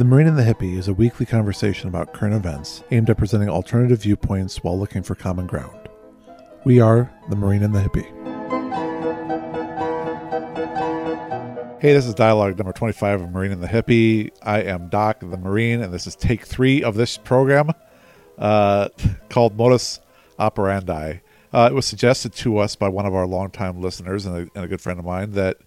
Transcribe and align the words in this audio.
The 0.00 0.06
Marine 0.06 0.28
and 0.28 0.38
the 0.38 0.44
Hippie 0.44 0.78
is 0.78 0.88
a 0.88 0.94
weekly 0.94 1.26
conversation 1.26 1.86
about 1.86 2.14
current 2.14 2.34
events 2.34 2.82
aimed 2.90 3.10
at 3.10 3.18
presenting 3.18 3.50
alternative 3.50 4.00
viewpoints 4.00 4.64
while 4.64 4.78
looking 4.78 5.02
for 5.02 5.14
common 5.14 5.46
ground. 5.46 5.90
We 6.64 6.80
are 6.80 7.12
the 7.28 7.36
Marine 7.36 7.62
and 7.62 7.74
the 7.74 7.80
Hippie. 7.80 8.06
Hey, 11.82 11.92
this 11.92 12.06
is 12.06 12.14
dialogue 12.14 12.56
number 12.56 12.72
25 12.72 13.20
of 13.20 13.30
Marine 13.30 13.52
and 13.52 13.62
the 13.62 13.68
Hippie. 13.68 14.30
I 14.42 14.62
am 14.62 14.88
Doc, 14.88 15.20
the 15.20 15.36
Marine, 15.36 15.82
and 15.82 15.92
this 15.92 16.06
is 16.06 16.16
take 16.16 16.46
three 16.46 16.82
of 16.82 16.94
this 16.94 17.18
program 17.18 17.70
uh, 18.38 18.88
called 19.28 19.54
Modus 19.58 20.00
Operandi. 20.38 21.20
Uh, 21.52 21.68
it 21.70 21.74
was 21.74 21.84
suggested 21.84 22.32
to 22.36 22.56
us 22.56 22.74
by 22.74 22.88
one 22.88 23.04
of 23.04 23.14
our 23.14 23.26
longtime 23.26 23.82
listeners 23.82 24.24
and 24.24 24.34
a, 24.34 24.40
and 24.54 24.64
a 24.64 24.66
good 24.66 24.80
friend 24.80 24.98
of 24.98 25.04
mine 25.04 25.32
that 25.32 25.58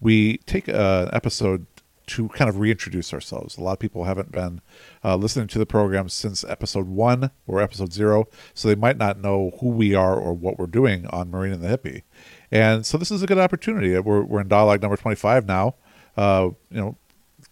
we 0.00 0.36
take 0.46 0.68
an 0.68 1.08
episode 1.12 1.66
to 2.10 2.28
kind 2.30 2.48
of 2.48 2.58
reintroduce 2.58 3.14
ourselves. 3.14 3.56
A 3.56 3.60
lot 3.60 3.72
of 3.72 3.78
people 3.78 4.04
haven't 4.04 4.32
been 4.32 4.60
uh, 5.04 5.16
listening 5.16 5.46
to 5.48 5.58
the 5.58 5.66
program 5.66 6.08
since 6.08 6.44
episode 6.44 6.88
one 6.88 7.30
or 7.46 7.60
episode 7.60 7.92
zero, 7.92 8.26
so 8.52 8.68
they 8.68 8.74
might 8.74 8.96
not 8.96 9.20
know 9.20 9.52
who 9.60 9.68
we 9.68 9.94
are 9.94 10.18
or 10.18 10.32
what 10.32 10.58
we're 10.58 10.66
doing 10.66 11.06
on 11.06 11.30
Marine 11.30 11.52
and 11.52 11.62
the 11.62 11.68
Hippie. 11.68 12.02
And 12.50 12.84
so 12.84 12.98
this 12.98 13.12
is 13.12 13.22
a 13.22 13.26
good 13.26 13.38
opportunity. 13.38 13.96
We're, 13.98 14.22
we're 14.22 14.40
in 14.40 14.48
dialogue 14.48 14.82
number 14.82 14.96
25 14.96 15.46
now, 15.46 15.76
uh, 16.16 16.50
you 16.70 16.80
know, 16.80 16.96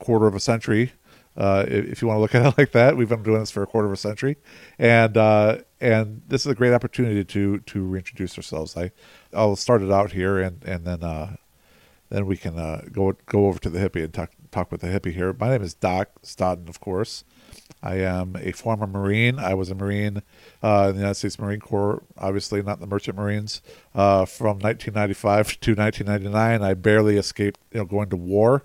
quarter 0.01 0.27
of 0.27 0.35
a 0.35 0.41
century. 0.41 0.93
Uh, 1.37 1.65
if 1.69 2.02
you 2.02 2.09
want 2.09 2.16
to 2.19 2.21
look 2.21 2.35
at 2.35 2.45
it 2.45 2.55
like 2.59 2.73
that, 2.73 2.97
we've 2.97 3.09
been 3.09 3.23
doing 3.23 3.38
this 3.38 3.51
for 3.52 3.63
a 3.63 3.66
quarter 3.66 3.87
of 3.87 3.93
a 3.93 3.97
century, 3.97 4.37
and 4.77 5.16
uh, 5.16 5.59
and 5.80 6.21
this 6.27 6.45
is 6.45 6.51
a 6.51 6.55
great 6.55 6.73
opportunity 6.73 7.25
to 7.25 7.61
to 7.61 7.85
reintroduce 7.85 8.37
ourselves. 8.37 8.77
I 8.77 8.91
I'll 9.33 9.55
start 9.55 9.83
it 9.83 9.93
out 9.93 10.11
here, 10.11 10.41
and 10.41 10.65
and 10.65 10.85
then 10.85 11.05
uh, 11.05 11.37
then 12.11 12.27
we 12.27 12.37
can 12.37 12.59
uh, 12.59 12.83
go 12.91 13.12
go 13.27 13.47
over 13.47 13.59
to 13.59 13.71
the 13.71 13.79
hippie 13.79 14.05
and 14.05 14.12
talk 14.12 14.33
talk 14.51 14.73
with 14.73 14.80
the 14.80 14.89
hippie 14.89 15.12
here. 15.12 15.35
My 15.39 15.51
name 15.51 15.62
is 15.62 15.75
Doc 15.75 16.10
Stodden, 16.23 16.69
of 16.69 16.80
course. 16.80 17.24
I 17.82 17.96
am 17.96 18.37
a 18.41 18.52
former 18.52 18.87
Marine. 18.87 19.38
I 19.38 19.55
was 19.55 19.71
a 19.71 19.74
Marine 19.74 20.23
uh, 20.63 20.87
in 20.88 20.95
the 20.95 21.01
United 21.01 21.15
States 21.15 21.38
Marine 21.38 21.60
Corps, 21.60 22.02
obviously 22.16 22.63
not 22.63 22.80
the 22.80 22.87
Merchant 22.87 23.16
Marines. 23.16 23.63
Uh, 23.95 24.24
from 24.24 24.59
1995 24.59 25.60
to 25.60 25.74
1999, 25.74 26.63
I 26.63 26.74
barely 26.74 27.16
escaped, 27.16 27.60
you 27.73 27.79
know, 27.79 27.85
going 27.85 28.10
to 28.10 28.16
war. 28.16 28.65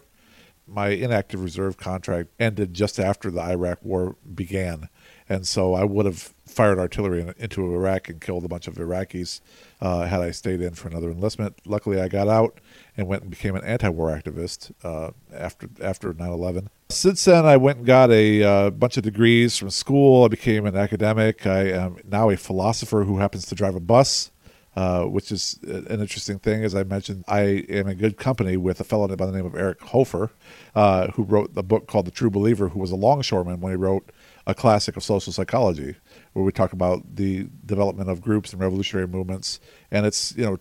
My 0.66 0.90
inactive 0.90 1.44
reserve 1.44 1.78
contract 1.78 2.30
ended 2.40 2.74
just 2.74 3.00
after 3.00 3.30
the 3.30 3.42
Iraq 3.42 3.84
War 3.84 4.16
began, 4.34 4.90
and 5.34 5.48
so 5.48 5.74
I 5.74 5.84
would 5.84 6.06
have 6.06 6.34
fired 6.46 6.78
artillery 6.78 7.34
into 7.40 7.74
Iraq 7.74 8.10
and 8.10 8.22
killed 8.22 8.46
a 8.46 8.48
bunch 8.48 8.68
of 8.68 8.76
Iraqis 8.76 9.42
uh, 9.82 10.06
had 10.06 10.22
I 10.22 10.30
stayed 10.30 10.62
in 10.62 10.76
for 10.76 10.88
another 10.88 11.10
enlistment. 11.10 11.58
Luckily, 11.66 12.00
I 12.00 12.08
got 12.08 12.28
out 12.28 12.60
and 12.96 13.08
went 13.08 13.24
and 13.24 13.32
became 13.32 13.56
an 13.56 13.64
anti-war 13.64 14.10
activist 14.10 14.72
uh, 14.84 15.12
after 15.34 15.68
after 15.82 16.14
9/11. 16.14 16.68
Since 16.90 17.26
then, 17.26 17.46
I 17.46 17.58
went 17.58 17.80
and 17.80 17.88
got 17.88 18.12
a 18.12 18.44
uh, 18.44 18.70
bunch 18.70 18.98
of 18.98 19.04
degrees 19.04 19.58
from 19.58 19.72
school. 19.72 20.26
I 20.26 20.28
became 20.28 20.68
an 20.68 20.76
academic. 20.76 21.48
I 21.48 21.70
am 21.70 21.98
now 22.08 22.30
a 22.30 22.38
philosopher 22.38 23.04
who 23.04 23.18
happens 23.18 23.48
to 23.48 23.56
drive 23.56 23.76
a 23.76 23.80
bus. 23.80 24.30
Uh, 24.76 25.04
which 25.04 25.32
is 25.32 25.60
an 25.68 26.02
interesting 26.02 26.40
thing. 26.40 26.64
As 26.64 26.74
I 26.74 26.82
mentioned, 26.82 27.24
I 27.28 27.42
am 27.70 27.88
in 27.88 27.96
good 27.96 28.18
company 28.18 28.58
with 28.58 28.80
a 28.80 28.84
fellow 28.84 29.08
by 29.16 29.28
the 29.28 29.32
name 29.32 29.46
of 29.46 29.54
Eric 29.54 29.80
Hoffer, 29.84 30.32
uh, 30.74 31.10
who 31.10 31.22
wrote 31.22 31.54
the 31.54 31.62
book 31.62 31.86
called 31.86 32.08
The 32.08 32.12
True 32.12 32.32
Believer, 32.32 32.70
who 32.70 32.80
was 32.80 32.90
a 32.90 32.96
longshoreman 32.96 33.62
when 33.62 33.72
he 33.72 33.76
wrote 33.76 34.10
a 34.46 34.54
classic 34.54 34.98
of 34.98 35.04
social 35.04 35.34
psychology, 35.34 35.96
where 36.34 36.44
we 36.44 36.52
talk 36.52 36.74
about 36.74 37.16
the 37.16 37.48
development 37.66 38.10
of 38.10 38.22
groups 38.22 38.52
and 38.52 38.62
revolutionary 38.62 39.08
movements. 39.08 39.60
And 39.92 40.06
it's, 40.06 40.36
you 40.36 40.44
know, 40.44 40.58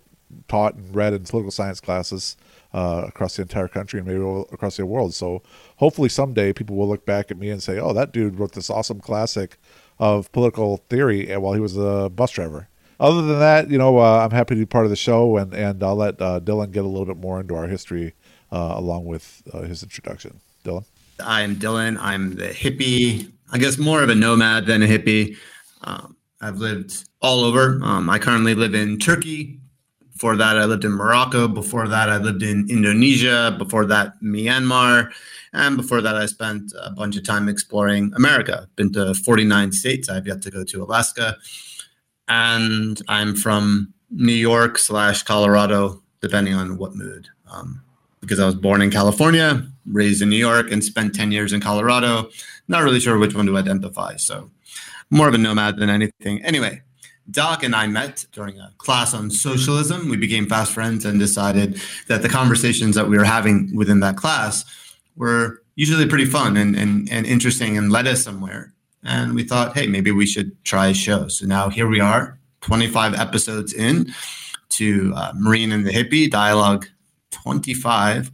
taught 0.49 0.75
and 0.75 0.95
read 0.95 1.13
in 1.13 1.25
political 1.25 1.51
science 1.51 1.81
classes 1.81 2.37
uh, 2.73 3.05
across 3.07 3.37
the 3.37 3.43
entire 3.43 3.69
country 3.69 4.01
and 4.01 4.09
maybe 4.09 4.23
across 4.53 4.77
the 4.77 4.87
world. 4.87 5.15
So 5.15 5.43
hopefully 5.77 6.09
someday 6.09 6.53
people 6.53 6.77
will 6.77 6.89
look 6.89 7.05
back 7.05 7.31
at 7.31 7.39
me 7.39 7.51
and 7.51 7.63
say, 7.63 7.79
"Oh, 7.79 7.93
that 7.93 8.13
dude 8.13 8.39
wrote 8.39 8.53
this 8.53 8.71
awesome 8.71 9.01
classic 9.01 9.59
of 9.99 10.31
political 10.33 10.79
theory 10.89 11.35
while 11.37 11.53
he 11.53 11.61
was 11.61 11.77
a 11.77 12.09
bus 12.09 12.31
driver." 12.31 12.69
Other 12.99 13.23
than 13.23 13.41
that, 13.41 13.69
you 13.69 13.79
know, 13.79 13.99
uh, 13.99 14.21
I'm 14.25 14.31
happy 14.31 14.55
to 14.55 14.61
be 14.61 14.67
part 14.67 14.85
of 14.85 14.91
the 14.91 14.97
show, 14.97 15.37
and 15.37 15.53
and 15.53 15.83
I'll 15.83 15.97
let 15.97 16.21
uh, 16.23 16.41
Dylan 16.41 16.71
get 16.71 16.85
a 16.85 16.89
little 16.89 17.07
bit 17.07 17.17
more 17.17 17.41
into 17.41 17.55
our 17.55 17.67
history 17.67 18.15
uh, 18.51 18.75
along 18.77 19.07
with 19.07 19.43
uh, 19.53 19.63
his 19.63 19.83
introduction. 19.83 20.41
Dylan. 20.65 20.85
I'm 21.21 21.57
Dylan. 21.57 21.99
I'm 22.01 22.37
the 22.37 22.49
hippie. 22.49 23.33
I 23.53 23.59
guess 23.59 23.79
more 23.79 24.03
of 24.03 24.09
a 24.09 24.15
nomad 24.15 24.67
than 24.67 24.83
a 24.83 24.87
hippie. 24.87 25.37
Um, 25.83 26.17
I've 26.41 26.57
lived 26.57 27.05
all 27.21 27.45
over. 27.45 27.79
Um, 27.83 28.11
I 28.11 28.19
currently 28.19 28.55
live 28.55 28.75
in 28.75 28.99
Turkey, 28.99 29.61
before 30.23 30.37
that, 30.37 30.57
I 30.57 30.67
lived 30.67 30.85
in 30.85 30.93
Morocco. 30.93 31.49
Before 31.49 31.89
that, 31.89 32.09
I 32.09 32.19
lived 32.19 32.45
in 32.45 32.71
Indonesia. 32.71 33.57
Before 33.59 33.85
that, 33.87 34.13
Myanmar. 34.23 35.11
And 35.53 35.77
before 35.77 36.01
that, 36.01 36.15
I 36.15 36.27
spent 36.27 36.73
a 36.81 36.91
bunch 36.93 37.17
of 37.17 37.25
time 37.25 37.49
exploring 37.49 38.13
America. 38.15 38.69
Been 38.77 38.93
to 38.93 39.15
49 39.15 39.73
states. 39.73 40.09
I've 40.09 40.25
yet 40.25 40.41
to 40.43 40.51
go 40.53 40.63
to 40.63 40.85
Alaska. 40.85 41.37
And 42.29 43.03
I'm 43.09 43.35
from 43.35 43.93
New 44.13 44.33
York 44.33 44.79
slash 44.79 45.25
Colorado, 45.25 46.01
depending 46.21 46.55
on 46.55 46.77
what 46.77 46.95
mood. 46.95 47.27
Um, 47.51 47.83
because 48.21 48.39
I 48.39 48.47
was 48.47 48.55
born 48.55 48.81
in 48.81 48.93
California, 48.93 49.67
raised 49.87 50.23
in 50.23 50.29
New 50.29 50.37
York, 50.37 50.71
and 50.71 50.85
spent 50.85 51.17
10 51.17 51.33
years 51.33 51.53
in 51.53 51.61
Colorado. 51.61 52.31
Not 52.73 52.85
really 52.85 53.01
sure 53.01 53.19
which 53.19 53.35
one 53.35 53.45
to 53.47 53.59
identify. 53.59 54.17
So 54.17 54.51
more 55.11 55.29
of 55.29 55.35
a 55.35 55.39
nomad 55.39 55.77
than 55.77 55.91
anything. 55.91 56.43
Anyway, 56.43 56.81
Doc 57.31 57.63
and 57.63 57.77
I 57.77 57.87
met 57.87 58.25
during 58.33 58.59
a 58.59 58.73
class 58.79 59.13
on 59.13 59.31
socialism. 59.31 60.09
We 60.09 60.17
became 60.17 60.49
fast 60.49 60.73
friends 60.73 61.05
and 61.05 61.21
decided 61.21 61.79
that 62.09 62.23
the 62.23 62.31
conversations 62.31 62.95
that 62.95 63.11
we 63.11 63.19
were 63.19 63.25
having 63.25 63.77
within 63.77 64.01
that 64.01 64.17
class 64.17 64.65
were 65.17 65.63
usually 65.75 66.07
pretty 66.07 66.25
fun 66.25 66.57
and, 66.57 66.75
and, 66.75 67.13
and 67.13 67.27
interesting 67.27 67.77
and 67.77 67.93
led 67.93 68.07
us 68.07 68.23
somewhere. 68.23 68.73
And 69.05 69.35
we 69.35 69.45
thought, 69.45 69.77
hey, 69.77 69.87
maybe 69.87 70.11
we 70.11 70.25
should 70.25 70.65
try 70.65 70.87
a 70.87 70.95
show. 70.95 71.29
So 71.29 71.45
now 71.45 71.69
here 71.69 71.89
we 71.89 72.01
are, 72.01 72.39
25 72.63 73.13
episodes 73.13 73.75
in 73.75 74.15
to 74.71 75.13
uh, 75.15 75.33
Marine 75.37 75.73
and 75.73 75.87
the 75.87 75.93
Hippie, 75.93 76.31
Dialogue 76.31 76.87
25. 77.33 78.31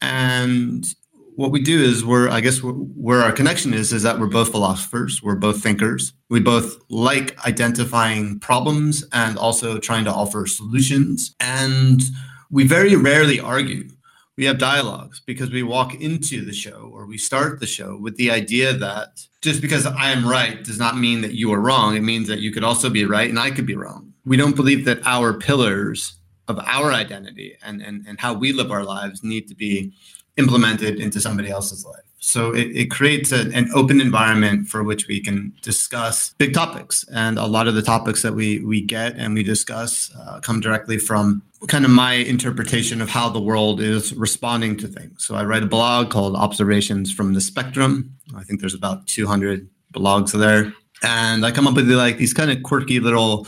And 0.00 0.86
what 1.36 1.50
we 1.52 1.60
do 1.60 1.82
is 1.82 2.04
we're 2.04 2.28
i 2.28 2.40
guess 2.40 2.60
where 3.06 3.22
our 3.22 3.30
connection 3.30 3.72
is 3.72 3.92
is 3.92 4.02
that 4.02 4.18
we're 4.18 4.26
both 4.26 4.50
philosophers. 4.50 5.22
We're 5.22 5.36
both 5.36 5.62
thinkers. 5.62 6.12
We 6.28 6.40
both 6.40 6.76
like 6.88 7.38
identifying 7.46 8.40
problems 8.40 9.04
and 9.12 9.38
also 9.38 9.78
trying 9.78 10.06
to 10.06 10.12
offer 10.12 10.44
solutions. 10.48 11.36
And 11.38 12.02
we 12.50 12.66
very 12.66 12.96
rarely 12.96 13.38
argue. 13.38 13.88
We 14.36 14.44
have 14.46 14.58
dialogues 14.58 15.22
because 15.24 15.52
we 15.52 15.62
walk 15.62 15.94
into 15.94 16.44
the 16.44 16.52
show 16.52 16.90
or 16.92 17.06
we 17.06 17.16
start 17.16 17.60
the 17.60 17.66
show 17.66 17.96
with 17.96 18.16
the 18.16 18.28
idea 18.28 18.72
that 18.72 19.20
just 19.40 19.62
because 19.62 19.86
i 19.86 20.10
am 20.10 20.26
right 20.28 20.64
does 20.64 20.80
not 20.80 20.98
mean 20.98 21.20
that 21.20 21.34
you 21.34 21.52
are 21.52 21.60
wrong. 21.60 21.94
It 21.94 22.02
means 22.02 22.26
that 22.26 22.40
you 22.40 22.50
could 22.50 22.64
also 22.64 22.90
be 22.90 23.04
right 23.04 23.30
and 23.30 23.38
i 23.38 23.52
could 23.52 23.66
be 23.66 23.76
wrong. 23.76 24.12
We 24.24 24.36
don't 24.36 24.56
believe 24.56 24.84
that 24.86 25.06
our 25.06 25.32
pillars 25.32 26.18
of 26.48 26.58
our 26.58 26.92
identity 26.92 27.56
and, 27.64 27.80
and, 27.80 28.04
and 28.08 28.18
how 28.18 28.34
we 28.34 28.52
live 28.52 28.72
our 28.72 28.82
lives 28.82 29.22
need 29.22 29.46
to 29.46 29.54
be 29.54 29.92
implemented 30.36 31.00
into 31.00 31.20
somebody 31.20 31.50
else's 31.50 31.84
life. 31.84 32.02
So 32.18 32.52
it, 32.52 32.68
it 32.74 32.90
creates 32.90 33.30
a, 33.30 33.50
an 33.52 33.68
open 33.74 34.00
environment 34.00 34.68
for 34.68 34.82
which 34.82 35.06
we 35.06 35.20
can 35.20 35.52
discuss 35.62 36.34
big 36.38 36.54
topics. 36.54 37.04
And 37.14 37.38
a 37.38 37.46
lot 37.46 37.68
of 37.68 37.74
the 37.74 37.82
topics 37.82 38.22
that 38.22 38.34
we, 38.34 38.58
we 38.60 38.80
get 38.80 39.14
and 39.16 39.34
we 39.34 39.42
discuss 39.42 40.10
uh, 40.18 40.40
come 40.40 40.60
directly 40.60 40.98
from 40.98 41.42
kind 41.68 41.84
of 41.84 41.90
my 41.90 42.14
interpretation 42.14 43.00
of 43.00 43.08
how 43.08 43.28
the 43.28 43.40
world 43.40 43.80
is 43.80 44.12
responding 44.14 44.76
to 44.78 44.88
things. 44.88 45.24
So 45.24 45.36
I 45.36 45.44
write 45.44 45.62
a 45.62 45.66
blog 45.66 46.10
called 46.10 46.34
Observations 46.36 47.12
from 47.12 47.34
the 47.34 47.40
Spectrum. 47.40 48.16
I 48.36 48.42
think 48.42 48.60
there's 48.60 48.74
about 48.74 49.06
200 49.06 49.68
blogs 49.94 50.32
there. 50.32 50.72
And 51.02 51.46
I 51.46 51.50
come 51.50 51.66
up 51.66 51.74
with 51.74 51.90
like 51.90 52.18
these 52.18 52.34
kind 52.34 52.50
of 52.50 52.62
quirky 52.62 53.00
little 53.00 53.46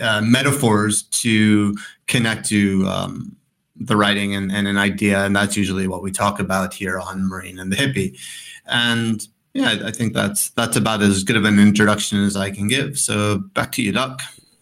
uh, 0.00 0.20
metaphors 0.20 1.04
to 1.04 1.76
connect 2.06 2.48
to 2.48 2.86
um, 2.86 3.36
the 3.80 3.96
writing 3.96 4.34
and, 4.34 4.52
and 4.52 4.68
an 4.68 4.76
idea. 4.76 5.24
And 5.24 5.34
that's 5.34 5.56
usually 5.56 5.88
what 5.88 6.02
we 6.02 6.12
talk 6.12 6.38
about 6.38 6.74
here 6.74 7.00
on 7.00 7.28
Marine 7.28 7.58
and 7.58 7.72
the 7.72 7.76
Hippie. 7.76 8.18
And 8.66 9.26
yeah, 9.54 9.78
I 9.84 9.90
think 9.90 10.12
that's 10.12 10.50
that's 10.50 10.76
about 10.76 11.02
as 11.02 11.24
good 11.24 11.36
of 11.36 11.44
an 11.44 11.58
introduction 11.58 12.22
as 12.22 12.36
I 12.36 12.50
can 12.50 12.68
give. 12.68 12.98
So 12.98 13.38
back 13.38 13.72
to 13.72 13.82
you, 13.82 13.92
Doc. 13.92 14.20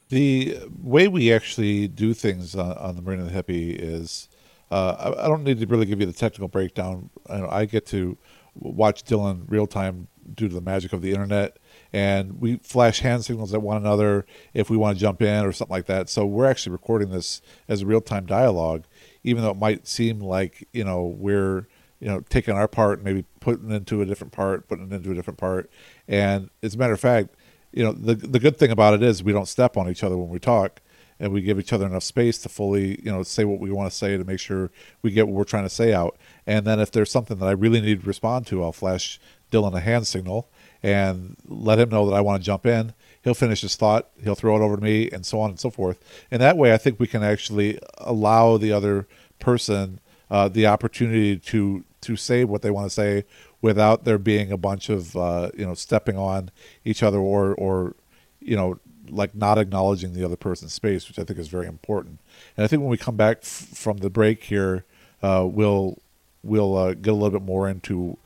The 0.08 0.58
way 0.80 1.08
we 1.08 1.32
actually 1.32 1.88
do 1.88 2.14
things 2.14 2.54
on, 2.54 2.72
on 2.78 2.96
the 2.96 3.02
Marine 3.02 3.20
and 3.20 3.28
the 3.28 3.34
Hippie 3.34 3.76
is 3.78 4.28
uh, 4.70 5.12
I, 5.18 5.24
I, 5.24 5.28
don't 5.28 5.44
need 5.44 5.60
to 5.60 5.66
really 5.66 5.84
give 5.84 6.00
you 6.00 6.06
the 6.06 6.14
technical 6.14 6.48
breakdown. 6.48 7.10
I, 7.28 7.60
I 7.60 7.64
get 7.66 7.84
to 7.86 8.16
watch 8.54 9.04
Dylan 9.04 9.44
real 9.48 9.66
time 9.66 10.08
due 10.34 10.48
to 10.48 10.54
the 10.54 10.60
magic 10.60 10.92
of 10.92 11.02
the 11.02 11.10
internet 11.10 11.58
and 11.92 12.40
we 12.40 12.56
flash 12.56 13.00
hand 13.00 13.24
signals 13.24 13.54
at 13.54 13.62
one 13.62 13.76
another 13.76 14.26
if 14.52 14.68
we 14.68 14.76
want 14.76 14.96
to 14.96 15.00
jump 15.00 15.22
in 15.22 15.44
or 15.44 15.52
something 15.52 15.74
like 15.74 15.86
that. 15.86 16.08
So 16.08 16.26
we're 16.26 16.46
actually 16.46 16.72
recording 16.72 17.10
this 17.10 17.40
as 17.66 17.82
a 17.82 17.86
real 17.86 18.00
time 18.00 18.26
dialogue, 18.26 18.84
even 19.28 19.42
though 19.42 19.50
it 19.52 19.58
might 19.58 19.86
seem 19.86 20.20
like 20.20 20.66
you 20.72 20.84
know 20.84 21.02
we're 21.26 21.66
you 22.00 22.08
know 22.08 22.20
taking 22.28 22.54
our 22.54 22.68
part 22.68 23.02
maybe 23.02 23.24
putting 23.40 23.70
into 23.70 24.02
a 24.02 24.06
different 24.06 24.32
part, 24.32 24.68
putting 24.68 24.90
into 24.92 25.10
a 25.12 25.14
different 25.14 25.38
part. 25.38 25.70
And 26.08 26.50
as 26.62 26.74
a 26.74 26.78
matter 26.78 26.94
of 26.94 27.00
fact, 27.00 27.28
you 27.72 27.84
know 27.84 27.92
the 27.92 28.14
the 28.14 28.40
good 28.40 28.56
thing 28.58 28.70
about 28.70 28.94
it 28.94 29.02
is 29.02 29.22
we 29.22 29.32
don't 29.32 29.48
step 29.48 29.76
on 29.76 29.88
each 29.90 30.02
other 30.04 30.16
when 30.16 30.30
we 30.30 30.38
talk. 30.38 30.80
and 31.20 31.32
we 31.32 31.40
give 31.42 31.58
each 31.58 31.72
other 31.72 31.86
enough 31.86 32.04
space 32.04 32.38
to 32.38 32.48
fully, 32.48 33.00
you 33.04 33.10
know, 33.10 33.22
say 33.22 33.44
what 33.44 33.58
we 33.60 33.70
want 33.70 33.90
to 33.90 33.96
say 33.96 34.16
to 34.16 34.24
make 34.24 34.38
sure 34.40 34.70
we 35.02 35.10
get 35.10 35.26
what 35.26 35.34
we're 35.34 35.44
trying 35.44 35.64
to 35.64 35.68
say 35.68 35.92
out. 35.92 36.16
And 36.46 36.64
then 36.66 36.78
if 36.80 36.92
there's 36.92 37.10
something 37.10 37.38
that 37.38 37.46
I 37.46 37.52
really 37.52 37.80
need 37.80 38.02
to 38.02 38.06
respond 38.06 38.46
to, 38.48 38.62
I'll 38.62 38.72
flash 38.72 39.18
Dylan 39.50 39.74
a 39.74 39.80
hand 39.80 40.06
signal 40.06 40.48
and 40.82 41.36
let 41.46 41.78
him 41.78 41.88
know 41.88 42.06
that 42.08 42.14
I 42.14 42.20
want 42.20 42.40
to 42.40 42.46
jump 42.46 42.66
in. 42.66 42.94
He'll 43.28 43.34
finish 43.34 43.60
his 43.60 43.76
thought, 43.76 44.08
he'll 44.24 44.34
throw 44.34 44.56
it 44.56 44.64
over 44.64 44.76
to 44.76 44.82
me, 44.82 45.10
and 45.10 45.26
so 45.26 45.38
on 45.38 45.50
and 45.50 45.60
so 45.60 45.68
forth. 45.68 46.02
And 46.30 46.40
that 46.40 46.56
way, 46.56 46.72
I 46.72 46.78
think 46.78 46.98
we 46.98 47.06
can 47.06 47.22
actually 47.22 47.78
allow 47.98 48.56
the 48.56 48.72
other 48.72 49.06
person 49.38 50.00
uh, 50.30 50.48
the 50.48 50.66
opportunity 50.66 51.36
to 51.36 51.84
to 52.00 52.16
say 52.16 52.44
what 52.44 52.62
they 52.62 52.70
want 52.70 52.86
to 52.86 52.90
say 52.90 53.26
without 53.60 54.04
there 54.04 54.16
being 54.16 54.50
a 54.50 54.56
bunch 54.56 54.88
of 54.88 55.14
uh, 55.14 55.50
you 55.54 55.66
know 55.66 55.74
stepping 55.74 56.16
on 56.16 56.50
each 56.86 57.02
other 57.02 57.18
or 57.18 57.54
or 57.56 57.94
you 58.40 58.56
know 58.56 58.80
like 59.10 59.34
not 59.34 59.58
acknowledging 59.58 60.14
the 60.14 60.24
other 60.24 60.36
person's 60.36 60.72
space, 60.72 61.06
which 61.06 61.18
I 61.18 61.24
think 61.24 61.38
is 61.38 61.48
very 61.48 61.66
important. 61.66 62.20
And 62.56 62.64
I 62.64 62.66
think 62.66 62.80
when 62.80 62.90
we 62.90 62.96
come 62.96 63.16
back 63.16 63.40
f- 63.42 63.68
from 63.74 63.98
the 63.98 64.08
break 64.08 64.44
here, 64.44 64.86
uh, 65.22 65.46
we'll 65.46 65.98
we'll 66.42 66.78
uh, 66.78 66.94
get 66.94 67.10
a 67.10 67.12
little 67.12 67.38
bit 67.38 67.46
more 67.46 67.68
into 67.68 68.16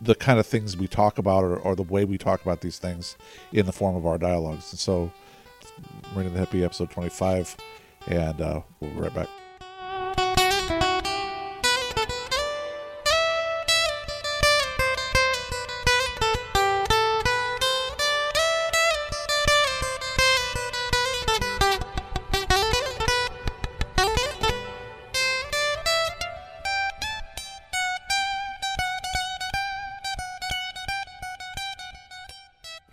the 0.00 0.14
kind 0.14 0.38
of 0.38 0.46
things 0.46 0.76
we 0.76 0.86
talk 0.86 1.18
about 1.18 1.44
or, 1.44 1.56
or, 1.56 1.74
the 1.74 1.82
way 1.82 2.04
we 2.04 2.18
talk 2.18 2.42
about 2.42 2.60
these 2.60 2.78
things 2.78 3.16
in 3.52 3.66
the 3.66 3.72
form 3.72 3.96
of 3.96 4.06
our 4.06 4.18
dialogues. 4.18 4.72
And 4.72 4.78
so, 4.78 5.12
Marine 6.14 6.32
the 6.32 6.40
Hippie, 6.40 6.64
episode 6.64 6.90
25, 6.90 7.56
and 8.08 8.40
uh, 8.40 8.60
we'll 8.80 8.90
be 8.90 9.00
right 9.00 9.14
back. 9.14 9.28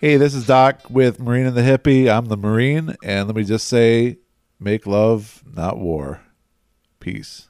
Hey, 0.10 0.18
this 0.18 0.34
is 0.34 0.48
Doc 0.48 0.90
with 0.90 1.20
Marine 1.20 1.46
and 1.46 1.56
the 1.56 1.62
Hippie. 1.62 2.10
I'm 2.10 2.26
the 2.26 2.36
Marine, 2.36 2.96
and 3.04 3.28
let 3.28 3.36
me 3.36 3.44
just 3.44 3.68
say 3.68 4.18
make 4.60 4.88
love, 4.88 5.44
not 5.46 5.78
war. 5.78 6.22
Peace. 7.00 7.48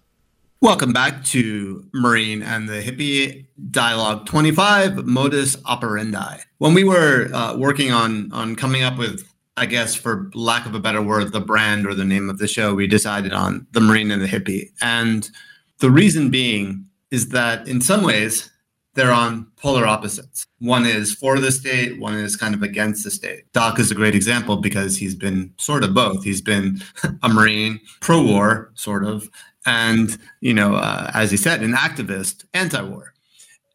Welcome 0.60 0.92
back 0.92 1.24
to 1.28 1.86
Marine 1.94 2.44
and 2.44 2.68
the 2.68 2.82
Hippie 2.82 3.46
Dialogue 3.72 4.26
25 4.26 5.06
Modus 5.06 5.56
Operandi. 5.68 6.40
When 6.58 6.74
we 6.74 6.84
were 6.84 7.30
uh, 7.34 7.56
working 7.56 7.94
on 7.94 8.30
on 8.34 8.58
coming 8.58 8.84
up 8.84 8.98
with, 8.98 9.26
I 9.56 9.66
guess, 9.66 9.96
for 9.96 10.30
lack 10.34 10.66
of 10.66 10.76
a 10.76 10.82
better 10.82 11.02
word, 11.02 11.32
the 11.32 11.40
brand 11.40 11.88
or 11.88 11.94
the 11.94 12.04
name 12.04 12.30
of 12.30 12.40
the 12.40 12.48
show, 12.50 12.76
we 12.76 12.88
decided 12.88 13.32
on 13.32 13.68
the 13.72 13.80
Marine 13.80 14.12
and 14.12 14.22
the 14.22 14.28
Hippie. 14.28 14.72
And 14.82 15.30
the 15.78 15.90
reason 15.90 16.30
being 16.30 16.88
is 17.10 17.30
that 17.30 17.70
in 17.70 17.80
some 17.80 18.04
ways, 18.04 18.52
they're 19.00 19.14
on 19.14 19.48
polar 19.56 19.88
opposites. 19.88 20.46
One 20.60 20.86
is 20.86 21.14
for 21.14 21.40
the 21.40 21.54
state, 21.54 22.02
one 22.02 22.16
is 22.16 22.36
kind 22.36 22.54
of 22.54 22.62
against 22.62 23.06
the 23.06 23.12
state. 23.12 23.52
Doc 23.54 23.80
is 23.80 23.92
a 23.92 23.96
great 23.96 24.14
example 24.14 24.58
because 24.58 24.98
he's 24.98 25.16
been 25.16 25.54
sort 25.58 25.86
of 25.86 25.94
both. 25.94 26.26
He's 26.26 26.42
been 26.42 26.82
a 27.24 27.30
Marine, 27.30 27.80
pro 28.02 28.22
war, 28.22 28.72
sort 28.74 29.06
of, 29.06 29.30
and, 29.66 30.18
you 30.42 30.54
know, 30.54 30.76
uh, 30.76 31.12
as 31.14 31.32
he 31.32 31.38
said, 31.38 31.62
an 31.62 31.74
activist, 31.74 32.44
anti 32.54 32.82
war. 32.82 33.14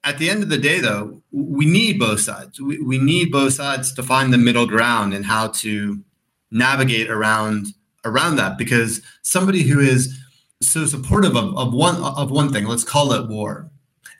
At 0.02 0.18
the 0.18 0.28
end 0.28 0.42
of 0.42 0.50
the 0.50 0.58
day, 0.58 0.80
though, 0.80 1.22
we 1.32 1.64
need 1.64 1.98
both 1.98 2.20
sides. 2.20 2.60
We, 2.60 2.78
we 2.82 2.98
need 2.98 3.32
both 3.32 3.54
sides 3.54 3.94
to 3.94 4.02
find 4.02 4.30
the 4.30 4.38
middle 4.38 4.66
ground 4.66 5.14
and 5.14 5.24
how 5.24 5.48
to 5.48 6.04
navigate 6.50 7.08
around 7.10 7.68
around 8.04 8.36
that 8.36 8.58
because 8.58 9.00
somebody 9.22 9.62
who 9.62 9.80
is 9.80 10.14
so 10.60 10.84
supportive 10.84 11.34
of, 11.34 11.56
of 11.56 11.72
one 11.72 11.96
of 11.96 12.30
one 12.30 12.52
thing 12.52 12.64
let's 12.66 12.84
call 12.84 13.12
it 13.12 13.28
war 13.28 13.70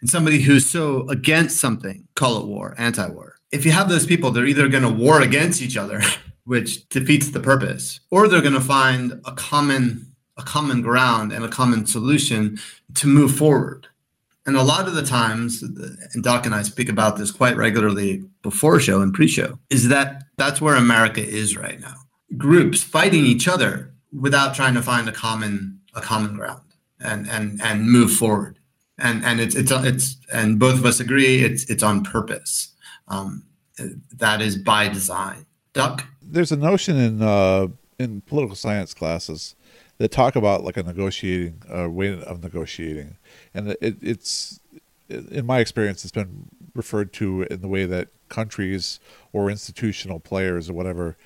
and 0.05 0.11
somebody 0.11 0.43
who's 0.43 0.69
so 0.69 1.09
against 1.09 1.57
something, 1.57 2.07
call 2.15 2.39
it 2.39 2.47
war, 2.47 2.75
anti 2.77 3.09
war. 3.09 3.37
If 3.51 3.65
you 3.65 3.73
have 3.73 3.89
those 3.89 4.05
people, 4.05 4.31
they're 4.31 4.45
either 4.45 4.69
going 4.69 4.83
to 4.83 4.91
war 4.91 5.23
against 5.23 5.63
each 5.63 5.79
other, 5.79 6.03
which 6.45 6.87
defeats 6.91 7.31
the 7.31 7.41
purpose, 7.41 8.01
or 8.11 8.29
they're 8.29 8.43
going 8.43 8.53
to 8.53 8.61
find 8.61 9.19
a 9.25 9.33
common 9.33 10.15
a 10.37 10.43
common 10.43 10.83
ground 10.83 11.33
and 11.33 11.43
a 11.43 11.49
common 11.49 11.87
solution 11.87 12.59
to 12.97 13.07
move 13.07 13.35
forward. 13.35 13.87
And 14.45 14.57
a 14.57 14.63
lot 14.63 14.87
of 14.89 14.95
the 14.95 15.03
times, 15.03 15.63
and 15.63 16.23
Doc 16.23 16.45
and 16.45 16.55
I 16.55 16.61
speak 16.63 16.91
about 16.91 17.17
this 17.17 17.31
quite 17.31 17.57
regularly 17.57 18.25
before 18.43 18.81
show 18.81 19.01
and 19.01 19.15
pre-show, 19.15 19.59
is 19.71 19.89
that 19.89 20.25
that's 20.37 20.61
where 20.61 20.75
America 20.75 21.27
is 21.27 21.57
right 21.57 21.81
now. 21.81 21.95
Groups 22.37 22.83
fighting 22.83 23.25
each 23.25 23.49
other 23.49 23.95
without 24.13 24.55
trying 24.55 24.75
to 24.75 24.83
find 24.83 25.09
a 25.09 25.13
common 25.13 25.81
a 25.95 26.03
common 26.03 26.35
ground 26.35 26.75
and 27.01 27.27
and 27.31 27.63
and 27.63 27.91
move 27.91 28.13
forward 28.13 28.59
and 28.99 29.25
and 29.25 29.41
it's 29.41 29.55
it's 29.55 29.71
it's 29.71 30.17
and 30.33 30.59
both 30.59 30.75
of 30.75 30.87
us 30.87 31.01
agree 31.01 31.43
it's 31.45 31.65
it's 31.71 31.83
on 31.83 32.05
purpose. 32.05 32.73
Um, 33.09 33.45
that 34.13 34.41
is 34.41 34.57
by 34.57 34.89
design. 34.89 35.47
Doc. 35.73 36.05
There's 36.23 36.53
a 36.53 36.57
notion 36.57 36.97
in 36.97 37.23
uh, 37.23 37.69
in 37.99 38.21
political 38.23 38.57
science 38.57 38.95
classes 38.95 39.57
that 39.99 40.11
talk 40.11 40.37
about 40.37 40.65
like 40.65 40.77
a 40.77 40.83
negotiating 40.83 41.63
uh, 41.73 41.89
way 41.91 42.21
of 42.21 42.43
negotiating, 42.43 43.17
and 43.53 43.77
it, 43.81 43.97
it's 44.01 44.61
in 45.09 45.47
my 45.47 45.59
experience, 45.59 46.05
it's 46.05 46.13
been 46.13 46.47
referred 46.75 47.13
to 47.15 47.43
in 47.43 47.61
the 47.61 47.69
way 47.69 47.85
that 47.87 48.09
countries 48.29 49.01
or 49.33 49.51
institutional 49.51 50.19
players 50.19 50.71
or 50.71 50.75
whatever 50.75 51.17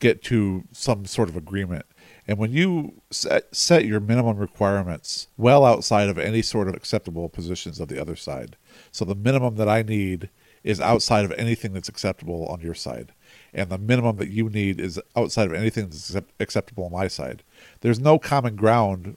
get 0.00 0.22
to 0.22 0.64
some 0.72 1.04
sort 1.04 1.28
of 1.28 1.36
agreement 1.36 1.86
and 2.28 2.38
when 2.38 2.52
you 2.52 3.00
set, 3.10 3.54
set 3.54 3.86
your 3.86 4.00
minimum 4.00 4.36
requirements 4.36 5.28
well 5.38 5.64
outside 5.64 6.08
of 6.08 6.18
any 6.18 6.42
sort 6.42 6.68
of 6.68 6.74
acceptable 6.74 7.28
positions 7.30 7.80
of 7.80 7.88
the 7.88 8.00
other 8.00 8.14
side, 8.14 8.56
so 8.92 9.04
the 9.04 9.14
minimum 9.14 9.56
that 9.56 9.68
I 9.68 9.82
need 9.82 10.28
is 10.62 10.80
outside 10.80 11.24
of 11.24 11.32
anything 11.32 11.72
that's 11.72 11.88
acceptable 11.88 12.46
on 12.46 12.60
your 12.60 12.74
side, 12.74 13.12
and 13.54 13.70
the 13.70 13.78
minimum 13.78 14.16
that 14.18 14.28
you 14.28 14.50
need 14.50 14.78
is 14.78 15.00
outside 15.16 15.46
of 15.46 15.54
anything 15.54 15.84
that's 15.84 16.14
acceptable 16.38 16.84
on 16.84 16.92
my 16.92 17.08
side. 17.08 17.42
There's 17.80 17.98
no 17.98 18.18
common 18.18 18.54
ground, 18.54 19.16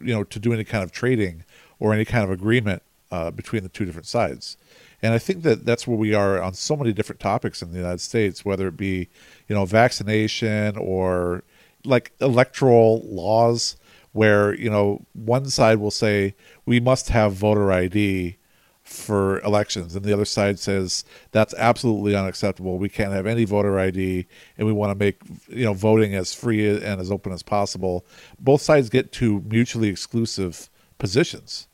you 0.00 0.12
know, 0.12 0.24
to 0.24 0.38
do 0.40 0.52
any 0.52 0.64
kind 0.64 0.82
of 0.82 0.90
trading 0.90 1.44
or 1.78 1.94
any 1.94 2.04
kind 2.04 2.24
of 2.24 2.30
agreement 2.30 2.82
uh, 3.12 3.30
between 3.30 3.62
the 3.62 3.68
two 3.68 3.84
different 3.84 4.06
sides. 4.06 4.56
And 5.02 5.12
I 5.12 5.18
think 5.18 5.42
that 5.42 5.66
that's 5.66 5.86
where 5.86 5.98
we 5.98 6.14
are 6.14 6.42
on 6.42 6.54
so 6.54 6.76
many 6.76 6.92
different 6.92 7.20
topics 7.20 7.62
in 7.62 7.70
the 7.70 7.76
United 7.76 8.00
States, 8.00 8.44
whether 8.44 8.68
it 8.68 8.76
be, 8.76 9.08
you 9.48 9.54
know, 9.54 9.66
vaccination 9.66 10.76
or 10.78 11.44
like 11.84 12.12
electoral 12.20 13.02
laws 13.04 13.76
where 14.12 14.54
you 14.54 14.70
know 14.70 15.04
one 15.12 15.46
side 15.46 15.78
will 15.78 15.90
say 15.90 16.34
we 16.64 16.80
must 16.80 17.10
have 17.10 17.32
voter 17.32 17.70
ID 17.70 18.36
for 18.82 19.40
elections 19.40 19.96
and 19.96 20.04
the 20.04 20.12
other 20.12 20.26
side 20.26 20.58
says 20.58 21.04
that's 21.32 21.54
absolutely 21.54 22.14
unacceptable. 22.14 22.78
We 22.78 22.90
can't 22.90 23.12
have 23.12 23.26
any 23.26 23.44
voter 23.44 23.78
ID 23.78 24.26
and 24.58 24.66
we 24.66 24.72
want 24.72 24.92
to 24.92 25.04
make 25.04 25.20
you 25.48 25.64
know 25.64 25.74
voting 25.74 26.14
as 26.14 26.34
free 26.34 26.68
and 26.68 27.00
as 27.00 27.10
open 27.10 27.32
as 27.32 27.42
possible. 27.42 28.04
Both 28.38 28.62
sides 28.62 28.88
get 28.88 29.10
to 29.12 29.42
mutually 29.48 29.88
exclusive 29.88 30.70
positions. 30.98 31.66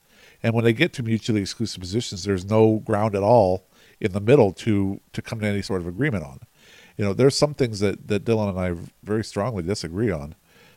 And 0.42 0.54
when 0.54 0.64
they 0.64 0.72
get 0.72 0.94
to 0.94 1.02
mutually 1.02 1.42
exclusive 1.42 1.80
positions 1.80 2.24
there's 2.24 2.44
no 2.44 2.78
ground 2.78 3.14
at 3.14 3.22
all 3.22 3.66
in 4.00 4.12
the 4.12 4.20
middle 4.20 4.52
to 4.52 5.00
to 5.12 5.20
come 5.20 5.40
to 5.40 5.46
any 5.46 5.62
sort 5.62 5.82
of 5.82 5.86
agreement 5.86 6.24
on 6.24 6.40
you 7.00 7.06
know, 7.06 7.14
there's 7.14 7.34
some 7.34 7.54
things 7.54 7.80
that, 7.80 8.08
that 8.08 8.26
Dylan 8.26 8.50
and 8.50 8.58
I 8.60 8.74
very 9.02 9.24
strongly 9.24 9.62
disagree 9.62 10.10
on. 10.10 10.34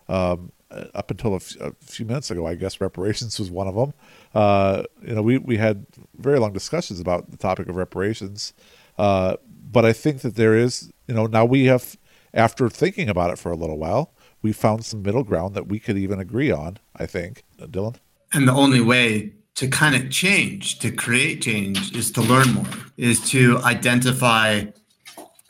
Um, 0.07 0.53
up 0.93 1.11
until 1.11 1.33
a, 1.33 1.35
f- 1.35 1.57
a 1.59 1.73
few 1.81 2.05
minutes 2.05 2.31
ago, 2.31 2.47
I 2.47 2.55
guess 2.55 2.79
reparations 2.79 3.37
was 3.41 3.51
one 3.51 3.67
of 3.67 3.75
them. 3.75 3.93
Uh, 4.33 4.83
you 5.05 5.15
know, 5.15 5.21
we, 5.21 5.37
we 5.37 5.57
had 5.57 5.85
very 6.17 6.39
long 6.39 6.53
discussions 6.53 7.01
about 7.01 7.29
the 7.29 7.35
topic 7.35 7.67
of 7.67 7.75
reparations. 7.75 8.53
Uh, 8.97 9.35
but 9.69 9.83
I 9.83 9.91
think 9.91 10.21
that 10.21 10.37
there 10.37 10.55
is, 10.55 10.93
you 11.09 11.13
know, 11.13 11.25
now 11.25 11.43
we 11.43 11.65
have, 11.65 11.97
after 12.33 12.69
thinking 12.69 13.09
about 13.09 13.29
it 13.31 13.37
for 13.37 13.51
a 13.51 13.57
little 13.57 13.77
while, 13.77 14.13
we 14.41 14.53
found 14.53 14.85
some 14.85 15.01
middle 15.01 15.25
ground 15.25 15.55
that 15.55 15.67
we 15.67 15.77
could 15.77 15.97
even 15.97 16.21
agree 16.21 16.51
on, 16.51 16.77
I 16.95 17.05
think. 17.05 17.43
Uh, 17.61 17.65
Dylan? 17.65 17.97
And 18.31 18.47
the 18.47 18.53
only 18.53 18.79
way 18.79 19.33
to 19.55 19.67
kind 19.67 19.93
of 19.93 20.09
change, 20.09 20.79
to 20.79 20.89
create 20.89 21.41
change, 21.41 21.93
is 21.93 22.11
to 22.13 22.21
learn 22.21 22.53
more, 22.53 22.65
is 22.95 23.29
to 23.31 23.57
identify 23.65 24.67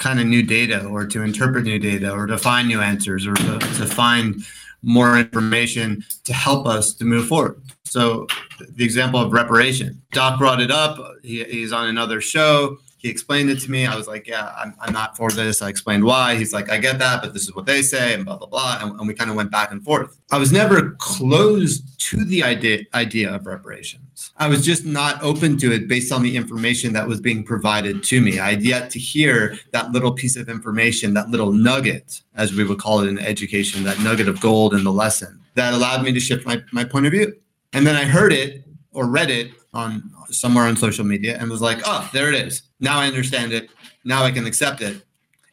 kind 0.03 0.19
of 0.19 0.27
new 0.27 0.43
data 0.43 0.85
or 0.85 1.05
to 1.07 1.23
interpret 1.23 1.63
new 1.63 1.79
data 1.79 2.11
or 2.11 2.27
to 2.27 2.37
find 2.37 2.67
new 2.67 2.81
answers 2.81 3.25
or 3.25 3.33
to, 3.35 3.59
to 3.59 3.85
find 3.85 4.43
more 4.81 5.17
information 5.17 6.03
to 6.25 6.33
help 6.33 6.67
us 6.67 6.93
to 6.93 7.05
move 7.05 7.25
forward. 7.27 7.61
So, 7.85 8.27
the 8.75 8.83
example 8.83 9.21
of 9.21 9.31
reparation, 9.31 10.01
Doc 10.11 10.39
brought 10.39 10.59
it 10.59 10.71
up. 10.71 10.99
He, 11.23 11.43
he's 11.45 11.71
on 11.71 11.87
another 11.87 12.19
show. 12.19 12.79
He 13.03 13.09
explained 13.09 13.49
it 13.49 13.59
to 13.59 13.69
me. 13.69 13.85
I 13.85 13.97
was 13.97 14.07
like, 14.07 14.27
yeah, 14.27 14.53
I'm, 14.57 14.73
I'm 14.79 14.93
not 14.93 15.17
for 15.17 15.29
this. 15.29 15.61
I 15.61 15.67
explained 15.67 16.05
why. 16.05 16.35
He's 16.35 16.53
like, 16.53 16.71
I 16.71 16.77
get 16.77 16.99
that, 16.99 17.21
but 17.21 17.33
this 17.33 17.43
is 17.43 17.53
what 17.53 17.65
they 17.65 17.81
say, 17.81 18.13
and 18.13 18.23
blah, 18.23 18.37
blah, 18.37 18.47
blah. 18.47 18.79
And, 18.79 18.97
and 18.97 19.05
we 19.05 19.13
kind 19.13 19.29
of 19.29 19.35
went 19.35 19.51
back 19.51 19.71
and 19.73 19.83
forth. 19.83 20.17
I 20.31 20.37
was 20.37 20.53
never 20.53 20.91
closed 20.99 21.99
to 22.09 22.23
the 22.23 22.43
idea, 22.43 22.85
idea 22.93 23.35
of 23.35 23.45
reparations. 23.45 24.31
I 24.37 24.47
was 24.47 24.65
just 24.65 24.85
not 24.85 25.21
open 25.21 25.57
to 25.57 25.73
it 25.73 25.89
based 25.89 26.13
on 26.13 26.23
the 26.23 26.37
information 26.37 26.93
that 26.93 27.05
was 27.05 27.19
being 27.19 27.43
provided 27.43 28.03
to 28.05 28.21
me. 28.21 28.39
I 28.39 28.51
had 28.51 28.63
yet 28.63 28.89
to 28.91 28.99
hear 28.99 29.57
that 29.71 29.91
little 29.91 30.13
piece 30.13 30.37
of 30.37 30.47
information, 30.47 31.13
that 31.15 31.29
little 31.29 31.51
nugget, 31.51 32.21
as 32.35 32.53
we 32.53 32.63
would 32.63 32.79
call 32.79 33.01
it 33.01 33.09
in 33.09 33.19
education, 33.19 33.83
that 33.83 33.99
nugget 33.99 34.29
of 34.29 34.39
gold 34.39 34.73
in 34.73 34.85
the 34.85 34.93
lesson 34.93 35.41
that 35.55 35.73
allowed 35.73 36.03
me 36.03 36.13
to 36.13 36.21
shift 36.21 36.45
my, 36.45 36.63
my 36.71 36.85
point 36.85 37.05
of 37.05 37.11
view. 37.11 37.33
And 37.73 37.85
then 37.85 37.97
I 37.97 38.05
heard 38.05 38.31
it 38.31 38.63
or 38.93 39.07
read 39.07 39.29
it 39.29 39.51
on 39.73 40.11
somewhere 40.29 40.65
on 40.65 40.75
social 40.75 41.05
media 41.05 41.37
and 41.39 41.49
was 41.49 41.61
like, 41.61 41.79
oh, 41.85 42.09
there 42.13 42.29
it 42.29 42.35
is. 42.35 42.63
Now 42.79 42.99
I 42.99 43.07
understand 43.07 43.51
it. 43.51 43.69
Now 44.03 44.23
I 44.23 44.31
can 44.31 44.45
accept 44.45 44.81
it. 44.81 45.03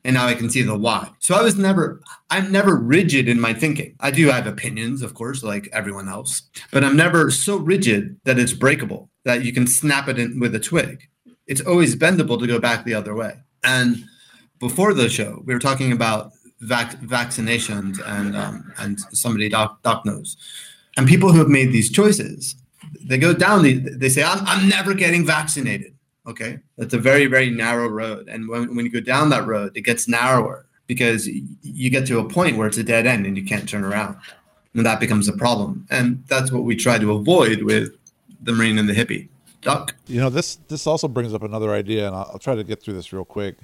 And 0.05 0.15
now 0.15 0.27
I 0.27 0.35
can 0.35 0.49
see 0.49 0.62
the 0.62 0.79
why. 0.79 1.11
So 1.19 1.35
I 1.35 1.43
was 1.43 1.59
never, 1.59 2.00
I'm 2.31 2.50
never 2.50 2.75
rigid 2.75 3.29
in 3.29 3.39
my 3.39 3.53
thinking. 3.53 3.97
I 4.00 4.11
do 4.11 4.29
have 4.29 4.47
opinions, 4.47 5.03
of 5.03 5.12
course, 5.12 5.43
like 5.43 5.69
everyone 5.73 6.09
else, 6.09 6.43
but 6.73 6.85
I'm 6.85 6.97
never 6.97 7.31
so 7.31 7.57
rigid 7.57 8.19
that 8.25 8.39
it's 8.39 8.55
breakable, 8.55 9.11
that 9.25 9.45
you 9.45 9.53
can 9.53 9.67
snap 9.67 10.09
it 10.09 10.19
in 10.19 10.41
with 10.41 10.55
a 10.55 10.61
twig. 10.61 11.07
It's 11.47 11.61
always 11.61 11.97
bendable 11.97 12.39
to 12.39 12.47
go 12.47 12.59
back 12.59 12.85
the 12.85 12.95
other 12.95 13.15
way. 13.15 13.35
And 13.62 14.05
before 14.59 14.95
the 14.95 15.11
show, 15.11 15.43
we 15.45 15.53
were 15.53 15.61
talking 15.61 15.93
about 15.93 16.33
vac- 16.61 17.00
vaccinations 17.00 18.00
and 18.07 18.37
um, 18.37 18.73
and 18.79 19.00
somebody 19.12 19.49
doc, 19.49 19.83
doc 19.83 20.07
knows, 20.07 20.37
and 20.97 21.07
people 21.09 21.33
who 21.33 21.39
have 21.39 21.49
made 21.49 21.73
these 21.73 21.91
choices 21.91 22.55
they 23.05 23.19
go 23.19 23.33
down 23.33 23.63
the, 23.63 23.75
they 23.75 24.09
say 24.09 24.23
I'm, 24.23 24.45
I'm 24.47 24.69
never 24.69 24.95
getting 24.95 25.25
vaccinated. 25.25 25.95
Okay? 26.27 26.59
That's 26.77 26.95
a 26.95 26.99
very 26.99 27.27
very 27.27 27.51
narrow 27.51 27.89
road. 27.89 28.29
And 28.29 28.49
when, 28.49 28.75
when 28.75 28.85
you 28.85 28.91
go 28.91 29.01
down 29.01 29.31
that 29.31 29.47
road 29.47 29.73
it 29.77 29.83
gets 29.83 30.09
narrower 30.09 30.67
because 30.87 31.27
you 31.27 31.91
get 31.91 32.07
to 32.09 32.19
a 32.19 32.29
point 32.29 32.57
where 32.57 32.67
it's 32.67 32.79
a 32.79 32.83
dead 32.83 33.07
end 33.07 33.27
and 33.27 33.37
you 33.37 33.45
can't 33.45 33.69
turn 33.69 33.85
around. 33.85 34.17
And 34.75 34.85
that 34.85 35.01
becomes 35.01 35.29
a 35.29 35.33
problem. 35.33 35.87
And 35.91 36.25
that's 36.29 36.53
what 36.53 36.65
we 36.65 36.77
try 36.77 36.99
to 36.99 37.13
avoid 37.13 37.63
with 37.63 37.97
the 38.43 38.53
marine 38.53 38.79
and 38.79 38.89
the 38.89 38.93
hippie. 38.93 39.29
Doc 39.63 39.95
you 40.07 40.21
know 40.21 40.31
this 40.31 40.57
this 40.69 40.87
also 40.87 41.07
brings 41.07 41.35
up 41.35 41.43
another 41.43 41.71
idea 41.71 42.07
and 42.07 42.17
i'll, 42.17 42.31
I'll 42.33 42.39
try 42.39 42.55
to 42.55 42.65
get 42.65 42.83
through 42.83 42.95
this 42.95 43.13
real 43.13 43.25
quick. 43.25 43.57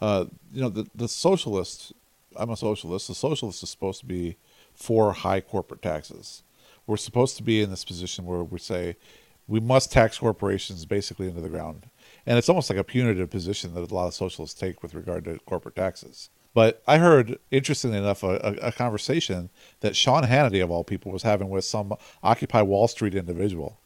Uh, 0.00 0.24
you 0.52 0.60
know 0.60 0.70
the, 0.70 0.86
the 0.94 1.08
socialist 1.08 1.92
i'm 2.36 2.50
a 2.50 2.56
socialist. 2.56 3.08
The 3.08 3.14
socialist 3.14 3.62
is 3.62 3.70
supposed 3.70 4.00
to 4.00 4.06
be 4.06 4.36
for 4.74 5.12
high 5.12 5.40
corporate 5.40 5.82
taxes 5.82 6.42
we're 6.86 6.96
supposed 6.96 7.36
to 7.36 7.42
be 7.42 7.62
in 7.62 7.70
this 7.70 7.84
position 7.84 8.24
where 8.24 8.42
we 8.42 8.58
say 8.58 8.96
we 9.46 9.60
must 9.60 9.92
tax 9.92 10.18
corporations 10.18 10.84
basically 10.86 11.28
into 11.28 11.40
the 11.40 11.48
ground. 11.48 11.88
And 12.26 12.38
it's 12.38 12.48
almost 12.48 12.70
like 12.70 12.78
a 12.78 12.84
punitive 12.84 13.30
position 13.30 13.74
that 13.74 13.90
a 13.90 13.94
lot 13.94 14.06
of 14.06 14.14
socialists 14.14 14.58
take 14.58 14.82
with 14.82 14.94
regard 14.94 15.24
to 15.24 15.38
corporate 15.46 15.76
taxes. 15.76 16.30
But 16.54 16.82
I 16.86 16.98
heard, 16.98 17.38
interestingly 17.50 17.98
enough, 17.98 18.22
a, 18.22 18.36
a, 18.60 18.72
conversation 18.72 19.48
that 19.80 19.96
Sean 19.96 20.24
Hannity, 20.24 20.62
of 20.62 20.70
all 20.70 20.84
people, 20.84 21.10
was 21.10 21.22
having 21.22 21.48
with 21.48 21.64
some 21.64 21.94
Occupy 22.22 22.60
Wall 22.62 22.88
Street 22.88 23.14
individual. 23.14 23.80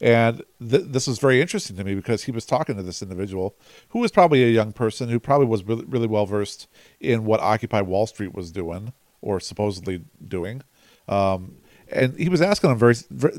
And 0.00 0.42
th- 0.60 0.84
this 0.86 1.08
was 1.08 1.18
very 1.18 1.40
interesting 1.40 1.76
to 1.76 1.84
me 1.84 1.94
because 1.94 2.24
he 2.24 2.32
was 2.32 2.46
talking 2.46 2.76
to 2.76 2.82
this 2.82 3.02
individual 3.02 3.56
who 3.88 3.98
was 3.98 4.12
probably 4.12 4.44
a 4.44 4.50
young 4.50 4.72
person 4.72 5.08
who 5.08 5.18
probably 5.18 5.46
was 5.46 5.64
really, 5.64 5.84
really 5.84 6.06
well 6.06 6.26
versed 6.26 6.68
in 7.00 7.24
what 7.24 7.40
Occupy 7.40 7.80
Wall 7.82 8.06
Street 8.06 8.34
was 8.34 8.52
doing 8.52 8.92
or 9.20 9.40
supposedly 9.40 10.04
doing. 10.26 10.62
Um, 11.08 11.56
and 11.92 12.18
he 12.18 12.28
was 12.28 12.40
asking 12.40 12.76
very 12.76 12.94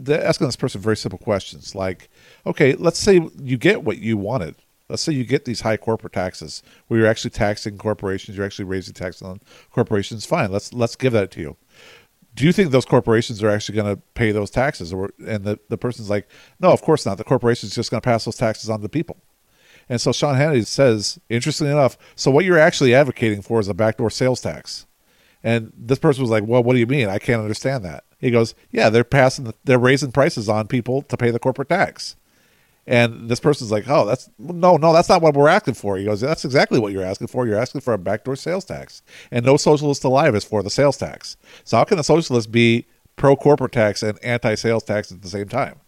asking 0.10 0.48
this 0.48 0.56
person 0.56 0.82
very 0.82 0.98
simple 0.98 1.20
questions 1.20 1.76
like, 1.76 2.10
okay, 2.46 2.74
let's 2.74 3.00
say 3.00 3.22
you 3.42 3.58
get 3.58 3.84
what 3.84 4.00
you 4.00 4.18
wanted. 4.18 4.56
Let's 4.90 5.02
say 5.02 5.14
you 5.14 5.24
get 5.24 5.46
these 5.46 5.62
high 5.62 5.78
corporate 5.78 6.14
taxes 6.14 6.62
where 6.88 7.00
you're 7.00 7.10
actually 7.10 7.32
taxing 7.32 7.78
corporations, 7.78 8.38
you're 8.38 8.46
actually 8.46 8.66
raising 8.66 8.94
taxes 8.94 9.22
on 9.22 9.40
corporations. 9.72 10.26
Fine, 10.26 10.52
let's 10.52 10.74
let's 10.74 10.96
give 10.96 11.14
that 11.14 11.32
to 11.32 11.42
you. 11.42 11.58
Do 12.36 12.46
you 12.46 12.52
think 12.52 12.72
those 12.72 12.86
corporations 12.86 13.44
are 13.44 13.50
actually 13.50 13.76
going 13.76 13.96
to 13.96 14.02
pay 14.16 14.32
those 14.32 14.50
taxes? 14.50 14.92
Or 14.92 15.12
and 15.26 15.44
the, 15.44 15.60
the 15.70 15.78
person's 15.78 16.10
like, 16.10 16.28
no, 16.60 16.72
of 16.72 16.82
course 16.82 17.06
not. 17.06 17.18
The 17.18 17.24
corporation's 17.24 17.76
just 17.76 17.92
going 17.92 18.02
to 18.02 18.06
pass 18.06 18.26
those 18.26 18.38
taxes 18.38 18.70
on 18.70 18.80
to 18.80 18.84
the 18.84 18.90
people. 18.90 19.18
And 19.90 20.00
so 20.00 20.12
Sean 20.12 20.36
Hannity 20.36 20.66
says, 20.66 21.20
interestingly 21.30 21.72
enough, 21.72 21.98
so 22.16 22.32
what 22.32 22.46
you're 22.46 22.58
actually 22.58 22.96
advocating 22.96 23.42
for 23.42 23.60
is 23.60 23.68
a 23.68 23.74
backdoor 23.74 24.10
sales 24.10 24.42
tax. 24.42 24.86
And 25.44 25.74
this 25.78 26.00
person 26.00 26.22
was 26.22 26.32
like, 26.32 26.46
well, 26.46 26.64
what 26.64 26.74
do 26.74 26.80
you 26.80 26.88
mean? 26.88 27.10
I 27.10 27.20
can't 27.20 27.42
understand 27.42 27.84
that. 27.84 28.06
He 28.24 28.32
goes, 28.32 28.56
yeah, 28.72 28.90
they're 28.90 29.04
passing, 29.04 29.44
the, 29.44 29.54
they're 29.66 29.78
raising 29.78 30.14
prices 30.14 30.48
on 30.48 30.68
people 30.68 31.02
to 31.04 31.18
pay 31.18 31.30
the 31.30 31.40
corporate 31.40 31.68
tax. 31.68 32.16
And 32.88 33.30
this 33.30 33.42
person's 33.42 33.70
like, 33.70 33.84
oh, 33.90 34.06
that's 34.06 34.30
no, 34.40 34.78
no, 34.78 34.94
that's 34.94 35.10
not 35.10 35.22
what 35.22 35.34
we're 35.34 35.50
asking 35.50 35.74
for. 35.74 35.98
He 35.98 36.06
goes, 36.06 36.22
that's 36.22 36.46
exactly 36.46 36.80
what 36.80 36.94
you're 36.94 37.04
asking 37.04 37.28
for. 37.28 37.46
You're 37.46 37.60
asking 37.60 37.82
for 37.82 37.94
a 37.94 37.98
backdoor 37.98 38.38
sales 38.38 38.64
tax. 38.64 39.02
And 39.30 39.46
no 39.46 39.58
socialist 39.58 40.06
alive 40.06 40.36
is 40.36 40.46
for 40.46 40.64
the 40.64 40.70
sales 40.70 40.96
tax. 40.96 41.36
So 41.66 41.76
how 41.76 41.84
can 41.84 42.00
a 42.00 42.04
socialist 42.04 42.50
be 42.50 42.86
pro 43.18 43.36
corporate 43.36 43.74
tax 43.74 44.04
and 44.04 44.18
anti 44.24 44.56
sales 44.56 44.84
tax 44.84 45.12
at 45.12 45.22
the 45.22 45.30
same 45.30 45.50
time? 45.50 45.82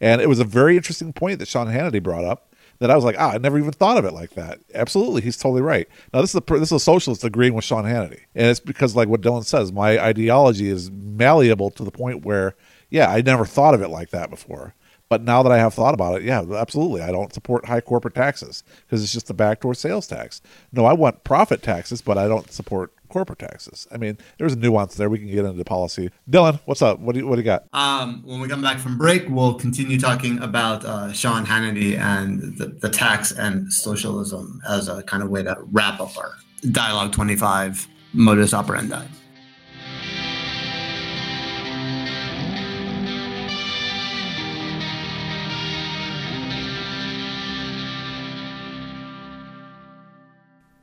And 0.00 0.20
it 0.20 0.28
was 0.28 0.38
a 0.38 0.44
very 0.44 0.76
interesting 0.76 1.12
point 1.12 1.40
that 1.40 1.48
Sean 1.48 1.66
Hannity 1.66 2.02
brought 2.02 2.24
up 2.24 2.51
that 2.82 2.90
I 2.90 2.96
was 2.96 3.04
like, 3.04 3.16
ah, 3.18 3.32
I 3.32 3.38
never 3.38 3.58
even 3.58 3.72
thought 3.72 3.96
of 3.96 4.04
it 4.04 4.12
like 4.12 4.30
that. 4.30 4.60
Absolutely, 4.74 5.22
he's 5.22 5.36
totally 5.36 5.62
right. 5.62 5.88
Now 6.12 6.20
this 6.20 6.34
is 6.34 6.40
a 6.46 6.54
this 6.54 6.68
is 6.68 6.72
a 6.72 6.80
socialist 6.80 7.24
agreeing 7.24 7.54
with 7.54 7.64
Sean 7.64 7.84
Hannity, 7.84 8.20
and 8.34 8.48
it's 8.48 8.60
because 8.60 8.96
like 8.96 9.08
what 9.08 9.20
Dylan 9.20 9.44
says, 9.44 9.72
my 9.72 9.98
ideology 9.98 10.68
is 10.68 10.90
malleable 10.90 11.70
to 11.70 11.84
the 11.84 11.90
point 11.90 12.24
where, 12.24 12.54
yeah, 12.90 13.10
I 13.10 13.22
never 13.22 13.46
thought 13.46 13.74
of 13.74 13.82
it 13.82 13.88
like 13.88 14.10
that 14.10 14.30
before. 14.30 14.74
But 15.08 15.22
now 15.22 15.42
that 15.42 15.52
I 15.52 15.58
have 15.58 15.74
thought 15.74 15.92
about 15.92 16.16
it, 16.16 16.22
yeah, 16.22 16.42
absolutely. 16.54 17.02
I 17.02 17.12
don't 17.12 17.34
support 17.34 17.66
high 17.66 17.82
corporate 17.82 18.14
taxes 18.14 18.64
because 18.86 19.02
it's 19.02 19.12
just 19.12 19.28
a 19.28 19.34
backdoor 19.34 19.74
sales 19.74 20.06
tax. 20.06 20.40
No, 20.72 20.86
I 20.86 20.94
want 20.94 21.22
profit 21.22 21.62
taxes, 21.62 22.00
but 22.00 22.16
I 22.16 22.28
don't 22.28 22.50
support 22.50 22.94
corporate 23.12 23.38
taxes. 23.38 23.86
I 23.92 23.98
mean, 23.98 24.18
there's 24.38 24.54
a 24.54 24.56
nuance 24.56 24.94
there. 24.94 25.10
We 25.10 25.18
can 25.18 25.28
get 25.28 25.44
into 25.44 25.62
policy. 25.64 26.10
Dylan, 26.30 26.58
what's 26.64 26.82
up? 26.82 26.98
What 26.98 27.12
do 27.12 27.20
you, 27.20 27.26
what 27.26 27.36
do 27.36 27.42
you 27.42 27.44
got? 27.44 27.64
Um, 27.72 28.22
when 28.24 28.40
we 28.40 28.48
come 28.48 28.62
back 28.62 28.78
from 28.78 28.96
break, 28.96 29.28
we'll 29.28 29.54
continue 29.54 29.98
talking 29.98 30.38
about 30.40 30.84
uh, 30.84 31.12
Sean 31.12 31.44
Hannity 31.44 31.98
and 31.98 32.56
the, 32.56 32.68
the 32.68 32.88
tax 32.88 33.30
and 33.32 33.72
socialism 33.72 34.60
as 34.68 34.88
a 34.88 35.02
kind 35.02 35.22
of 35.22 35.28
way 35.28 35.42
to 35.42 35.56
wrap 35.70 36.00
up 36.00 36.16
our 36.16 36.34
Dialogue 36.70 37.12
25 37.12 37.86
modus 38.14 38.54
operandi. 38.54 39.06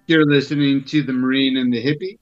You're 0.09 0.25
listening 0.25 0.85
to 0.85 1.03
The 1.03 1.13
Marine 1.13 1.57
and 1.57 1.71
the 1.71 1.85
Hippie. 1.85 2.17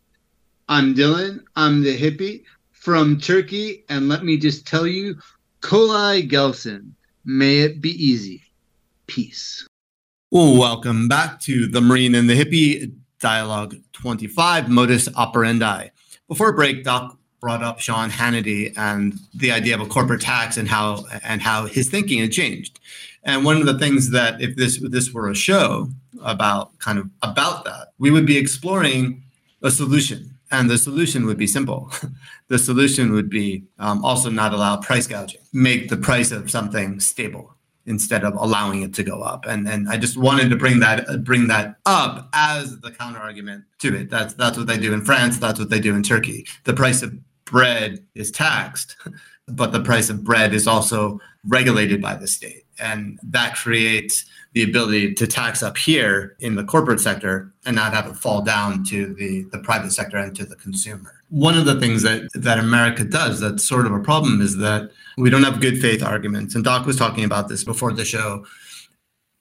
I'm 0.67 0.93
Dylan. 0.93 1.45
I'm 1.55 1.81
the 1.81 1.97
hippie 1.97 2.43
from 2.73 3.17
Turkey. 3.17 3.85
And 3.87 4.09
let 4.09 4.25
me 4.25 4.37
just 4.37 4.67
tell 4.67 4.85
you, 4.85 5.15
Kolay 5.61 6.29
Gelsin. 6.29 6.91
May 7.23 7.59
it 7.59 7.79
be 7.79 7.91
easy. 7.91 8.43
Peace. 9.05 9.65
Welcome 10.31 11.07
back 11.07 11.39
to 11.43 11.65
The 11.65 11.79
Marine 11.79 12.13
and 12.13 12.29
the 12.29 12.37
Hippie 12.37 12.91
Dialogue 13.21 13.77
25 13.93 14.67
Modus 14.67 15.07
Operandi. 15.15 15.87
Before 16.27 16.51
break, 16.51 16.83
Doc 16.83 17.17
brought 17.39 17.63
up 17.63 17.79
Sean 17.79 18.09
Hannity 18.09 18.77
and 18.77 19.17
the 19.33 19.51
idea 19.51 19.75
of 19.75 19.79
a 19.79 19.85
corporate 19.85 20.19
tax 20.19 20.57
and 20.57 20.67
how 20.67 21.05
and 21.23 21.41
how 21.41 21.67
his 21.67 21.89
thinking 21.89 22.19
had 22.19 22.33
changed. 22.33 22.81
And 23.27 23.43
one 23.43 23.57
of 23.57 23.65
the 23.65 23.77
things 23.77 24.11
that 24.11 24.41
if 24.41 24.55
this 24.55 24.79
this 24.89 25.11
were 25.11 25.29
a 25.29 25.35
show 25.35 25.89
about 26.23 26.79
kind 26.79 26.97
of 26.97 27.09
about 27.21 27.65
that, 27.65 27.89
we 27.99 28.09
would 28.09 28.25
be 28.25 28.37
exploring 28.37 29.21
a 29.61 29.69
solution. 29.69 30.33
And 30.49 30.69
the 30.69 30.77
solution 30.77 31.25
would 31.25 31.37
be 31.37 31.45
simple. 31.45 31.91
the 32.47 32.57
solution 32.57 33.11
would 33.11 33.29
be 33.29 33.65
um, 33.79 34.03
also 34.03 34.29
not 34.29 34.53
allow 34.53 34.77
price 34.77 35.05
gouging, 35.05 35.41
make 35.51 35.89
the 35.89 35.97
price 35.97 36.31
of 36.31 36.49
something 36.49 37.01
stable 37.01 37.53
instead 37.85 38.23
of 38.23 38.33
allowing 38.35 38.81
it 38.81 38.93
to 38.93 39.03
go 39.03 39.21
up. 39.21 39.45
And 39.45 39.67
and 39.67 39.89
I 39.89 39.97
just 39.97 40.15
wanted 40.15 40.49
to 40.49 40.55
bring 40.55 40.79
that 40.79 41.25
bring 41.25 41.47
that 41.47 41.75
up 41.85 42.29
as 42.31 42.79
the 42.79 42.91
counter 42.91 43.19
argument 43.19 43.65
to 43.79 43.93
it. 43.93 44.09
That's 44.09 44.35
that's 44.35 44.57
what 44.57 44.67
they 44.67 44.77
do 44.77 44.93
in 44.93 45.03
France. 45.03 45.37
That's 45.37 45.59
what 45.59 45.69
they 45.69 45.81
do 45.81 45.95
in 45.95 46.01
Turkey. 46.01 46.47
The 46.63 46.73
price 46.73 47.03
of 47.03 47.13
bread 47.43 48.05
is 48.15 48.31
taxed, 48.31 48.95
but 49.49 49.73
the 49.73 49.83
price 49.83 50.09
of 50.09 50.23
bread 50.23 50.53
is 50.53 50.65
also 50.65 51.19
regulated 51.43 52.01
by 52.01 52.15
the 52.15 52.27
state 52.27 52.66
and 52.79 53.19
that 53.23 53.55
creates 53.55 54.25
the 54.53 54.63
ability 54.63 55.13
to 55.13 55.27
tax 55.27 55.61
up 55.61 55.77
here 55.77 56.35
in 56.39 56.55
the 56.55 56.63
corporate 56.63 56.99
sector 56.99 57.53
and 57.65 57.75
not 57.75 57.93
have 57.93 58.07
it 58.07 58.15
fall 58.15 58.41
down 58.41 58.83
to 58.85 59.13
the, 59.13 59.43
the 59.51 59.59
private 59.59 59.91
sector 59.91 60.17
and 60.17 60.35
to 60.35 60.45
the 60.45 60.55
consumer. 60.55 61.13
One 61.29 61.57
of 61.57 61.65
the 61.65 61.79
things 61.79 62.01
that, 62.03 62.29
that 62.33 62.57
America 62.57 63.03
does 63.03 63.39
that's 63.39 63.63
sort 63.63 63.85
of 63.85 63.91
a 63.91 63.99
problem 63.99 64.41
is 64.41 64.57
that 64.57 64.89
we 65.17 65.29
don't 65.29 65.43
have 65.43 65.61
good 65.61 65.79
faith 65.79 66.01
arguments. 66.01 66.55
And 66.55 66.63
Doc 66.63 66.85
was 66.85 66.95
talking 66.95 67.23
about 67.23 67.49
this 67.49 67.63
before 67.63 67.93
the 67.93 68.05
show. 68.05 68.45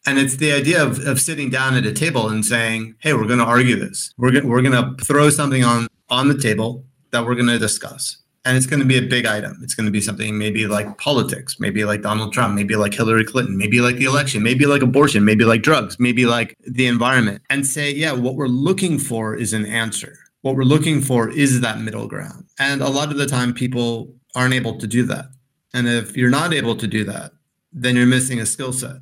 And 0.05 0.19
it's 0.19 0.37
the 0.37 0.53
idea 0.53 0.83
of, 0.83 0.99
of 1.07 1.21
sitting 1.21 1.51
down 1.51 1.75
at 1.75 1.87
a 1.87 1.93
table 1.93 2.29
and 2.29 2.45
saying, 2.45 2.97
hey, 2.99 3.15
we're 3.15 3.27
going 3.27 3.39
to 3.39 3.45
argue 3.45 3.77
this. 3.77 4.13
We're, 4.19 4.33
go- 4.33 4.47
we're 4.47 4.63
going 4.63 4.73
to 4.73 5.05
throw 5.05 5.31
something 5.31 5.65
on, 5.65 5.89
on 6.11 6.29
the 6.29 6.39
table 6.39 6.85
that 7.11 7.25
we're 7.25 7.35
going 7.35 7.49
to 7.49 7.59
discuss 7.59 8.19
and 8.47 8.57
it's 8.57 8.67
going 8.67 8.79
to 8.79 8.87
be 8.87 8.97
a 8.97 9.03
big 9.03 9.27
item. 9.27 9.59
It's 9.61 9.75
going 9.75 9.87
to 9.87 9.93
be 9.93 10.01
something 10.01 10.39
maybe 10.39 10.69
like 10.69 10.99
politics, 10.99 11.59
maybe 11.59 11.85
like 11.85 12.03
Donald 12.03 12.33
Trump, 12.33 12.55
maybe 12.55 12.77
like 12.77 12.95
Hillary 12.95 13.25
Clinton, 13.25 13.59
maybe 13.59 13.81
like 13.81 13.97
the 13.97 14.05
election, 14.05 14.43
maybe 14.43 14.67
like 14.67 14.83
abortion, 14.83 15.25
maybe 15.25 15.45
like 15.45 15.63
drugs, 15.63 15.99
maybe 15.99 16.27
like 16.27 16.57
the 16.65 16.87
environment, 16.87 17.43
and 17.51 17.67
say, 17.67 17.93
yeah, 17.93 18.13
what 18.13 18.37
we're 18.37 18.47
looking 18.47 18.99
for 19.01 19.35
is 19.35 19.53
an 19.53 19.67
answer. 19.67 20.17
What 20.43 20.55
we're 20.55 20.63
looking 20.63 21.01
for 21.01 21.29
is 21.29 21.61
that 21.61 21.81
middle 21.81 22.07
ground. 22.07 22.45
And 22.61 22.83
a 22.83 22.89
lot 22.89 23.11
of 23.11 23.19
the 23.19 23.27
time, 23.27 23.53
people 23.53 24.15
aren't 24.37 24.55
able 24.55 24.79
to 24.79 24.87
do 24.87 25.03
that. 25.07 25.27
And 25.75 25.89
if 25.89 26.17
you're 26.17 26.31
not 26.31 26.55
able 26.55 26.77
to 26.77 26.87
do 26.87 27.03
that, 27.03 27.33
then 27.73 27.97
you're 27.97 28.07
missing 28.07 28.39
a 28.39 28.47
skill 28.47 28.73
set. 28.73 28.99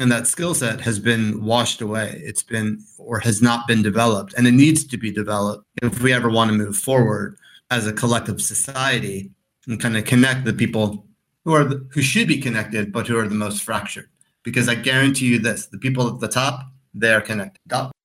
And 0.00 0.10
that 0.10 0.26
skill 0.26 0.52
set 0.52 0.80
has 0.80 0.98
been 0.98 1.44
washed 1.44 1.80
away. 1.80 2.20
It's 2.24 2.42
been 2.42 2.84
or 2.98 3.20
has 3.20 3.40
not 3.40 3.68
been 3.68 3.82
developed. 3.82 4.34
And 4.36 4.48
it 4.48 4.52
needs 4.52 4.84
to 4.88 4.98
be 4.98 5.12
developed 5.12 5.64
if 5.80 6.02
we 6.02 6.12
ever 6.12 6.28
want 6.28 6.50
to 6.50 6.56
move 6.56 6.76
forward 6.76 7.38
as 7.74 7.86
a 7.86 7.92
collective 7.92 8.40
society 8.40 9.30
and 9.66 9.80
kind 9.80 9.96
of 9.96 10.04
connect 10.04 10.44
the 10.44 10.52
people 10.52 11.06
who 11.44 11.52
are 11.52 11.64
the, 11.64 11.86
who 11.92 12.02
should 12.02 12.28
be 12.28 12.40
connected 12.40 12.92
but 12.92 13.06
who 13.06 13.18
are 13.18 13.28
the 13.28 13.34
most 13.34 13.62
fractured. 13.62 14.08
Because 14.42 14.68
i 14.68 14.74
guarantee 14.74 15.26
you 15.26 15.38
this 15.38 15.66
the 15.66 15.78
people 15.78 16.08
at 16.08 16.20
the 16.20 16.28
top 16.28 16.60
they 16.96 17.12
are 17.12 17.20
connected. 17.20 17.60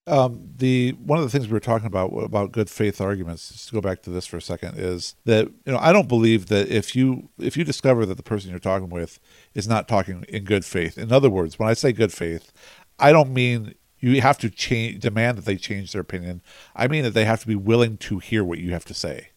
Um, 0.07 0.49
the 0.55 0.93
one 0.93 1.19
of 1.19 1.23
the 1.23 1.29
things 1.29 1.47
we 1.47 1.53
were 1.53 1.59
talking 1.59 1.85
about 1.85 2.07
about 2.07 2.51
good 2.51 2.69
faith 2.69 2.99
arguments 2.99 3.49
just 3.49 3.67
to 3.67 3.73
go 3.75 3.81
back 3.81 4.01
to 4.03 4.09
this 4.09 4.25
for 4.25 4.37
a 4.37 4.41
second 4.41 4.79
is 4.79 5.15
that 5.25 5.45
you 5.65 5.71
know 5.71 5.77
i 5.77 5.93
don't 5.93 6.07
believe 6.07 6.47
that 6.47 6.67
if 6.67 6.95
you 6.95 7.29
if 7.37 7.55
you 7.55 7.63
discover 7.63 8.07
that 8.07 8.15
the 8.15 8.23
person 8.23 8.49
you're 8.49 8.57
talking 8.57 8.89
with 8.89 9.19
is 9.53 9.67
not 9.67 9.87
talking 9.87 10.25
in 10.27 10.45
good 10.45 10.65
faith 10.65 10.97
in 10.97 11.11
other 11.11 11.29
words 11.29 11.59
when 11.59 11.69
i 11.69 11.73
say 11.73 11.91
good 11.91 12.11
faith 12.11 12.51
i 12.97 13.11
don't 13.11 13.31
mean 13.31 13.75
you 13.99 14.21
have 14.21 14.37
to 14.39 14.49
change 14.49 15.01
demand 15.01 15.37
that 15.37 15.45
they 15.45 15.57
change 15.57 15.91
their 15.91 16.01
opinion. 16.01 16.41
I 16.75 16.87
mean 16.87 17.03
that 17.03 17.13
they 17.13 17.25
have 17.25 17.41
to 17.41 17.47
be 17.47 17.55
willing 17.55 17.97
to 17.97 18.19
hear 18.19 18.43
what 18.43 18.59
you 18.59 18.71
have 18.71 18.85
to 18.85 18.93
say 18.93 19.29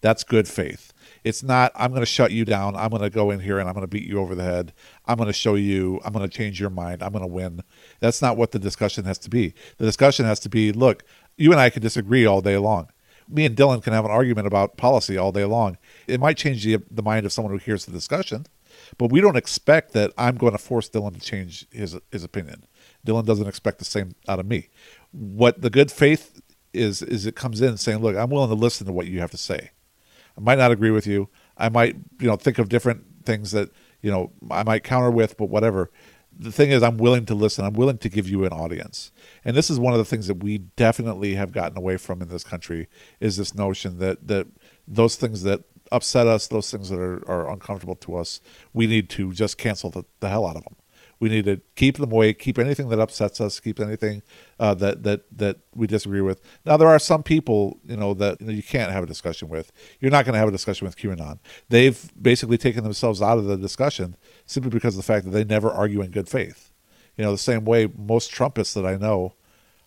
that's 0.00 0.24
good 0.24 0.48
faith. 0.48 0.92
It's 1.24 1.42
not, 1.42 1.72
I'm 1.74 1.90
going 1.90 2.00
to 2.00 2.06
shut 2.06 2.32
you 2.32 2.44
down. 2.44 2.74
I'm 2.76 2.90
going 2.90 3.02
to 3.02 3.10
go 3.10 3.30
in 3.30 3.40
here 3.40 3.58
and 3.58 3.68
I'm 3.68 3.74
going 3.74 3.84
to 3.84 3.88
beat 3.88 4.06
you 4.06 4.18
over 4.18 4.34
the 4.34 4.42
head. 4.42 4.72
I'm 5.06 5.16
going 5.16 5.26
to 5.26 5.32
show 5.32 5.54
you, 5.54 6.00
I'm 6.04 6.12
going 6.12 6.28
to 6.28 6.34
change 6.34 6.58
your 6.58 6.70
mind. 6.70 7.02
I'm 7.02 7.12
going 7.12 7.22
to 7.22 7.28
win. 7.28 7.62
That's 8.00 8.22
not 8.22 8.36
what 8.36 8.52
the 8.52 8.58
discussion 8.58 9.04
has 9.04 9.18
to 9.18 9.30
be. 9.30 9.54
The 9.76 9.84
discussion 9.84 10.24
has 10.24 10.40
to 10.40 10.48
be 10.48 10.72
look, 10.72 11.04
you 11.36 11.52
and 11.52 11.60
I 11.60 11.70
can 11.70 11.82
disagree 11.82 12.24
all 12.24 12.40
day 12.40 12.56
long. 12.56 12.88
Me 13.28 13.44
and 13.44 13.56
Dylan 13.56 13.82
can 13.82 13.92
have 13.92 14.04
an 14.04 14.10
argument 14.10 14.46
about 14.46 14.76
policy 14.76 15.16
all 15.16 15.30
day 15.30 15.44
long. 15.44 15.78
It 16.06 16.20
might 16.20 16.36
change 16.36 16.64
the, 16.64 16.78
the 16.90 17.02
mind 17.02 17.26
of 17.26 17.32
someone 17.32 17.52
who 17.52 17.58
hears 17.58 17.84
the 17.84 17.92
discussion, 17.92 18.46
but 18.98 19.12
we 19.12 19.20
don't 19.20 19.36
expect 19.36 19.92
that 19.92 20.12
I'm 20.18 20.36
going 20.36 20.52
to 20.52 20.58
force 20.58 20.88
Dylan 20.88 21.14
to 21.14 21.20
change 21.20 21.66
his, 21.70 21.96
his 22.10 22.24
opinion. 22.24 22.64
Dylan 23.06 23.26
doesn't 23.26 23.46
expect 23.46 23.78
the 23.78 23.84
same 23.84 24.14
out 24.26 24.40
of 24.40 24.46
me. 24.46 24.68
What 25.12 25.60
the 25.60 25.70
good 25.70 25.92
faith 25.92 26.40
is, 26.72 27.02
is 27.02 27.24
it 27.26 27.36
comes 27.36 27.60
in 27.60 27.76
saying, 27.76 27.98
look, 27.98 28.16
I'm 28.16 28.30
willing 28.30 28.48
to 28.48 28.54
listen 28.54 28.86
to 28.86 28.92
what 28.92 29.06
you 29.06 29.20
have 29.20 29.30
to 29.30 29.36
say 29.36 29.70
I 30.36 30.40
might 30.40 30.58
not 30.58 30.70
agree 30.70 30.90
with 30.90 31.06
you. 31.06 31.28
I 31.56 31.68
might, 31.68 31.96
you 32.18 32.26
know, 32.26 32.36
think 32.36 32.58
of 32.58 32.68
different 32.68 33.04
things 33.24 33.50
that, 33.52 33.70
you 34.02 34.10
know, 34.10 34.32
I 34.50 34.62
might 34.62 34.84
counter 34.84 35.10
with, 35.10 35.36
but 35.36 35.46
whatever. 35.46 35.90
The 36.38 36.52
thing 36.52 36.70
is, 36.70 36.82
I'm 36.82 36.96
willing 36.96 37.26
to 37.26 37.34
listen. 37.34 37.64
I'm 37.64 37.74
willing 37.74 37.98
to 37.98 38.08
give 38.08 38.28
you 38.28 38.44
an 38.44 38.52
audience. 38.52 39.12
And 39.44 39.56
this 39.56 39.68
is 39.68 39.78
one 39.78 39.92
of 39.92 39.98
the 39.98 40.04
things 40.04 40.26
that 40.28 40.42
we 40.42 40.58
definitely 40.58 41.34
have 41.34 41.52
gotten 41.52 41.76
away 41.76 41.98
from 41.98 42.22
in 42.22 42.28
this 42.28 42.44
country 42.44 42.88
is 43.18 43.36
this 43.36 43.54
notion 43.54 43.98
that, 43.98 44.26
that 44.26 44.46
those 44.88 45.16
things 45.16 45.42
that 45.42 45.64
upset 45.92 46.26
us, 46.26 46.46
those 46.46 46.70
things 46.70 46.88
that 46.88 46.98
are, 46.98 47.28
are 47.28 47.50
uncomfortable 47.50 47.96
to 47.96 48.16
us, 48.16 48.40
we 48.72 48.86
need 48.86 49.10
to 49.10 49.32
just 49.32 49.58
cancel 49.58 49.90
the, 49.90 50.04
the 50.20 50.28
hell 50.28 50.46
out 50.46 50.56
of 50.56 50.64
them. 50.64 50.76
We 51.20 51.28
need 51.28 51.44
to 51.44 51.60
keep 51.76 51.98
them 51.98 52.10
away, 52.10 52.32
keep 52.32 52.58
anything 52.58 52.88
that 52.88 52.98
upsets 52.98 53.40
us, 53.40 53.60
keep 53.60 53.78
anything 53.78 54.22
uh, 54.58 54.74
that 54.74 55.02
that 55.04 55.24
that 55.36 55.58
we 55.74 55.86
disagree 55.86 56.22
with. 56.22 56.40
Now, 56.64 56.76
there 56.76 56.88
are 56.88 56.98
some 56.98 57.22
people, 57.22 57.78
you 57.84 57.96
know, 57.96 58.14
that 58.14 58.40
you, 58.40 58.46
know, 58.46 58.52
you 58.52 58.62
can't 58.62 58.90
have 58.90 59.04
a 59.04 59.06
discussion 59.06 59.48
with. 59.48 59.70
You're 60.00 60.10
not 60.10 60.24
going 60.24 60.32
to 60.32 60.38
have 60.38 60.48
a 60.48 60.52
discussion 60.52 60.86
with 60.86 60.96
QAnon. 60.96 61.38
They've 61.68 62.10
basically 62.20 62.58
taken 62.58 62.82
themselves 62.82 63.20
out 63.20 63.38
of 63.38 63.44
the 63.44 63.56
discussion 63.56 64.16
simply 64.46 64.70
because 64.70 64.94
of 64.94 64.98
the 64.98 65.12
fact 65.12 65.26
that 65.26 65.30
they 65.30 65.44
never 65.44 65.70
argue 65.70 66.00
in 66.00 66.10
good 66.10 66.28
faith. 66.28 66.70
You 67.16 67.24
know, 67.24 67.32
the 67.32 67.38
same 67.38 67.64
way 67.64 67.86
most 67.86 68.32
Trumpists 68.32 68.72
that 68.72 68.86
I 68.86 68.96
know 68.96 69.34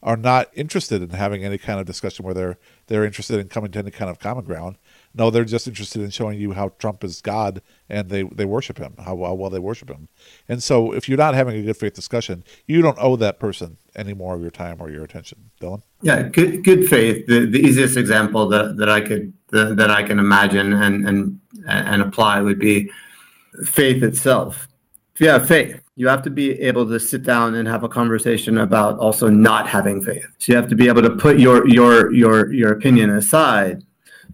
are 0.04 0.18
not 0.18 0.50
interested 0.54 1.02
in 1.02 1.12
having 1.12 1.44
any 1.44 1.58
kind 1.58 1.80
of 1.80 1.86
discussion 1.86 2.26
where 2.26 2.34
they're 2.34 2.58
they're 2.88 3.06
interested 3.06 3.40
in 3.40 3.48
coming 3.48 3.72
to 3.72 3.80
any 3.80 3.92
kind 3.92 4.12
of 4.12 4.20
common 4.20 4.44
ground. 4.44 4.78
No, 5.16 5.30
they're 5.30 5.46
just 5.46 5.68
interested 5.68 6.02
in 6.02 6.10
showing 6.10 6.40
you 6.40 6.54
how 6.54 6.70
Trump 6.80 7.04
is 7.04 7.22
God 7.22 7.62
and 7.88 8.10
they, 8.10 8.24
they 8.24 8.46
worship 8.46 8.80
him, 8.80 8.96
how, 8.98 9.16
how 9.24 9.36
well 9.36 9.52
they 9.52 9.60
worship 9.60 9.90
him. 9.90 10.08
And 10.50 10.64
so 10.64 10.92
if 10.92 11.08
you're 11.08 11.20
not 11.20 11.36
having 11.36 11.56
a 11.56 11.62
good 11.62 11.78
faith 11.78 11.94
discussion, 11.94 12.44
you 12.66 12.82
don't 12.82 12.98
owe 13.00 13.16
that 13.18 13.40
person 13.40 13.78
any 13.96 14.14
more 14.14 14.34
of 14.34 14.42
your 14.42 14.50
time 14.50 14.78
or 14.80 14.90
your 14.90 15.04
attention. 15.04 15.52
Dylan? 15.62 15.84
Yeah, 16.02 16.24
good 16.24 16.64
good 16.64 16.88
faith. 16.88 17.28
The, 17.28 17.46
the 17.46 17.60
easiest 17.60 17.96
example 17.96 18.48
that, 18.50 18.78
that 18.78 18.90
I 18.90 19.02
could 19.02 19.34
the, 19.50 19.76
that 19.76 19.92
I 19.92 20.02
can 20.02 20.18
imagine 20.18 20.74
and, 20.74 21.08
and 21.08 21.40
and 21.68 22.02
apply 22.02 22.42
would 22.42 22.60
be 22.60 22.90
faith 23.66 24.02
itself. 24.02 24.68
If 25.14 25.22
you 25.22 25.30
have 25.30 25.48
faith, 25.48 25.80
you 25.96 26.08
have 26.08 26.24
to 26.24 26.32
be 26.32 26.60
able 26.60 26.88
to 26.88 27.00
sit 27.00 27.22
down 27.22 27.54
and 27.54 27.68
have 27.68 27.84
a 27.84 27.90
conversation 27.90 28.58
about 28.58 28.98
also 28.98 29.30
not 29.30 29.68
having 29.68 30.02
faith. 30.02 30.26
So 30.40 30.52
you 30.52 30.56
have 30.56 30.68
to 30.70 30.76
be 30.76 30.88
able 30.88 31.04
to 31.04 31.12
put 31.12 31.38
your 31.38 31.68
your 31.68 32.12
your 32.12 32.52
your 32.52 32.72
opinion 32.72 33.12
aside 33.12 33.84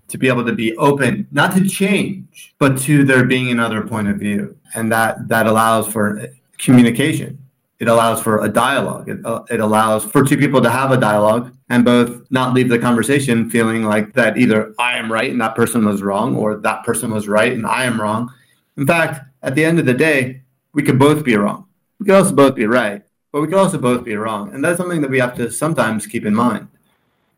to 0.10 0.18
be 0.18 0.28
able 0.28 0.46
to 0.46 0.54
be 0.54 0.76
open, 0.78 1.28
not 1.32 1.56
to 1.56 1.68
change, 1.68 2.54
but 2.60 2.78
to 2.80 3.04
there 3.04 3.26
being 3.26 3.50
another 3.50 3.82
point 3.82 4.08
of 4.08 4.18
view, 4.18 4.58
and 4.76 4.92
that 4.92 5.28
that 5.28 5.48
allows 5.48 5.88
for 5.88 6.28
communication. 6.58 7.38
It 7.80 7.88
allows 7.88 8.22
for 8.22 8.44
a 8.44 8.50
dialogue. 8.50 9.08
It, 9.08 9.26
uh, 9.26 9.44
it 9.50 9.62
allows 9.62 10.04
for 10.04 10.26
two 10.26 10.38
people 10.38 10.62
to 10.62 10.70
have 10.70 10.92
a 10.92 10.98
dialogue 10.98 11.56
and 11.70 11.86
both 11.86 12.30
not 12.30 12.54
leave 12.54 12.68
the 12.68 12.78
conversation 12.78 13.50
feeling 13.50 13.84
like 13.86 14.12
that 14.14 14.38
either 14.38 14.76
I 14.78 14.98
am 14.98 15.10
right 15.10 15.32
and 15.32 15.40
that 15.40 15.56
person 15.56 15.86
was 15.86 16.02
wrong, 16.02 16.36
or 16.36 16.58
that 16.58 16.84
person 16.84 17.12
was 17.12 17.30
right 17.30 17.54
and 17.54 17.66
I 17.66 17.86
am 17.86 18.02
wrong. 18.02 18.34
In 18.76 18.86
fact, 18.86 19.22
at 19.42 19.56
the 19.56 19.64
end 19.64 19.80
of 19.80 19.86
the 19.86 19.94
day, 19.94 20.42
we 20.74 20.84
could 20.84 21.00
both 21.00 21.24
be 21.24 21.38
wrong. 21.38 21.68
We 22.00 22.06
could 22.06 22.16
also 22.16 22.36
both 22.36 22.56
be 22.56 22.66
right, 22.66 23.02
but 23.32 23.42
we 23.42 23.48
could 23.48 23.58
also 23.58 23.78
both 23.78 24.04
be 24.04 24.16
wrong, 24.16 24.54
and 24.54 24.64
that's 24.64 24.78
something 24.78 25.02
that 25.02 25.10
we 25.10 25.20
have 25.20 25.36
to 25.36 25.50
sometimes 25.50 26.06
keep 26.06 26.26
in 26.26 26.36
mind 26.36 26.68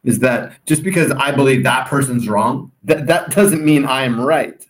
is 0.03 0.19
that 0.19 0.53
just 0.65 0.83
because 0.83 1.11
I 1.11 1.31
believe 1.31 1.63
that 1.63 1.87
person's 1.87 2.27
wrong, 2.27 2.71
that, 2.83 3.07
that 3.07 3.31
doesn't 3.31 3.63
mean 3.63 3.85
I 3.85 4.03
am 4.03 4.19
right. 4.19 4.65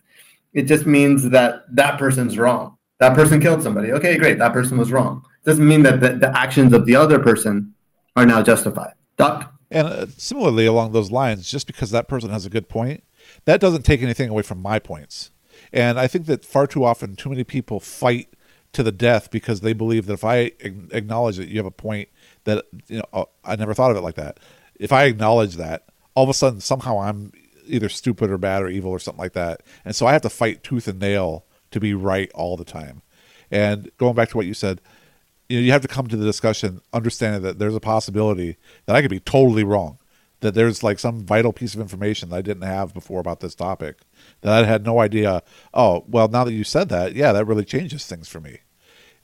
It 0.52 0.62
just 0.62 0.86
means 0.86 1.30
that 1.30 1.64
that 1.74 1.98
person's 1.98 2.36
wrong. 2.36 2.76
That 2.98 3.14
person 3.14 3.40
killed 3.40 3.62
somebody. 3.62 3.92
Okay, 3.92 4.16
great. 4.18 4.38
That 4.38 4.52
person 4.52 4.76
was 4.76 4.92
wrong. 4.92 5.24
Doesn't 5.44 5.66
mean 5.66 5.82
that 5.82 6.00
the, 6.00 6.10
the 6.10 6.36
actions 6.36 6.72
of 6.72 6.86
the 6.86 6.94
other 6.94 7.18
person 7.18 7.74
are 8.14 8.26
now 8.26 8.42
justified. 8.42 8.92
Doc? 9.16 9.52
And 9.70 9.88
uh, 9.88 10.06
similarly, 10.18 10.66
along 10.66 10.92
those 10.92 11.10
lines, 11.10 11.50
just 11.50 11.66
because 11.66 11.90
that 11.90 12.06
person 12.06 12.30
has 12.30 12.44
a 12.44 12.50
good 12.50 12.68
point, 12.68 13.02
that 13.46 13.60
doesn't 13.60 13.82
take 13.82 14.02
anything 14.02 14.28
away 14.28 14.42
from 14.42 14.60
my 14.60 14.78
points. 14.78 15.30
And 15.72 15.98
I 15.98 16.06
think 16.06 16.26
that 16.26 16.44
far 16.44 16.66
too 16.66 16.84
often, 16.84 17.16
too 17.16 17.30
many 17.30 17.44
people 17.44 17.80
fight 17.80 18.28
to 18.74 18.82
the 18.82 18.92
death 18.92 19.30
because 19.30 19.62
they 19.62 19.72
believe 19.72 20.06
that 20.06 20.14
if 20.14 20.24
I 20.24 20.52
acknowledge 20.60 21.38
that 21.38 21.48
you 21.48 21.56
have 21.56 21.66
a 21.66 21.70
point, 21.70 22.10
that 22.44 22.66
you 22.88 22.98
know, 22.98 23.04
oh, 23.12 23.28
I 23.44 23.56
never 23.56 23.74
thought 23.74 23.90
of 23.90 23.96
it 23.96 24.02
like 24.02 24.14
that 24.16 24.38
if 24.82 24.92
I 24.92 25.04
acknowledge 25.04 25.56
that, 25.56 25.84
all 26.14 26.24
of 26.24 26.28
a 26.28 26.34
sudden 26.34 26.60
somehow 26.60 27.00
I'm 27.00 27.32
either 27.66 27.88
stupid 27.88 28.30
or 28.30 28.36
bad 28.36 28.62
or 28.62 28.68
evil 28.68 28.90
or 28.90 28.98
something 28.98 29.22
like 29.22 29.34
that. 29.34 29.62
And 29.84 29.94
so 29.94 30.06
I 30.06 30.12
have 30.12 30.22
to 30.22 30.28
fight 30.28 30.64
tooth 30.64 30.88
and 30.88 30.98
nail 30.98 31.46
to 31.70 31.78
be 31.78 31.94
right 31.94 32.30
all 32.34 32.56
the 32.56 32.64
time. 32.64 33.02
And 33.48 33.92
going 33.96 34.16
back 34.16 34.30
to 34.30 34.36
what 34.36 34.46
you 34.46 34.54
said, 34.54 34.80
you 35.48 35.58
know, 35.58 35.64
you 35.64 35.70
have 35.70 35.82
to 35.82 35.88
come 35.88 36.08
to 36.08 36.16
the 36.16 36.24
discussion 36.24 36.80
understanding 36.92 37.42
that 37.42 37.60
there's 37.60 37.76
a 37.76 37.80
possibility 37.80 38.56
that 38.86 38.96
I 38.96 39.02
could 39.02 39.10
be 39.10 39.20
totally 39.20 39.62
wrong. 39.62 39.98
That 40.40 40.54
there's 40.54 40.82
like 40.82 40.98
some 40.98 41.24
vital 41.24 41.52
piece 41.52 41.74
of 41.74 41.80
information 41.80 42.30
that 42.30 42.36
I 42.36 42.42
didn't 42.42 42.64
have 42.64 42.92
before 42.92 43.20
about 43.20 43.38
this 43.38 43.54
topic 43.54 43.98
that 44.40 44.52
I 44.52 44.66
had 44.66 44.84
no 44.84 44.98
idea. 44.98 45.44
Oh, 45.72 46.04
well, 46.08 46.26
now 46.26 46.42
that 46.42 46.52
you 46.52 46.64
said 46.64 46.88
that, 46.88 47.14
yeah, 47.14 47.30
that 47.30 47.44
really 47.44 47.64
changes 47.64 48.04
things 48.04 48.28
for 48.28 48.40
me 48.40 48.58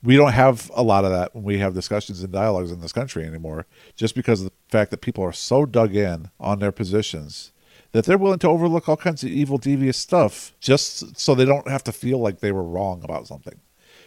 we 0.03 0.17
don't 0.17 0.33
have 0.33 0.71
a 0.75 0.83
lot 0.83 1.05
of 1.05 1.11
that 1.11 1.35
when 1.35 1.45
we 1.45 1.59
have 1.59 1.75
discussions 1.75 2.23
and 2.23 2.33
dialogues 2.33 2.71
in 2.71 2.81
this 2.81 2.93
country 2.93 3.25
anymore, 3.25 3.67
just 3.97 4.15
because 4.15 4.43
of 4.43 4.47
the 4.47 4.53
fact 4.69 4.91
that 4.91 5.01
people 5.01 5.25
are 5.25 5.33
so 5.33 5.67
dug 5.67 5.95
in 5.95 6.31
on 6.39 6.59
their 6.59 6.73
positions 6.73 7.53
that 7.93 8.05
they're 8.05 8.19
willing 8.19 8.39
to 8.39 8.49
overlook 8.49 8.89
all 8.89 8.97
kinds 8.97 9.23
of 9.23 9.31
evil, 9.31 9.59
devious 9.59 9.97
stuff 9.97 10.53
just 10.61 11.19
so 11.19 11.35
they 11.35 11.45
don't 11.45 11.69
have 11.69 11.85
to 11.85 11.93
feel 11.93 12.19
like 12.19 12.41
they 12.41 12.53
were 12.53 12.63
wrong 12.63 13.03
about 13.03 13.27
something. 13.27 13.61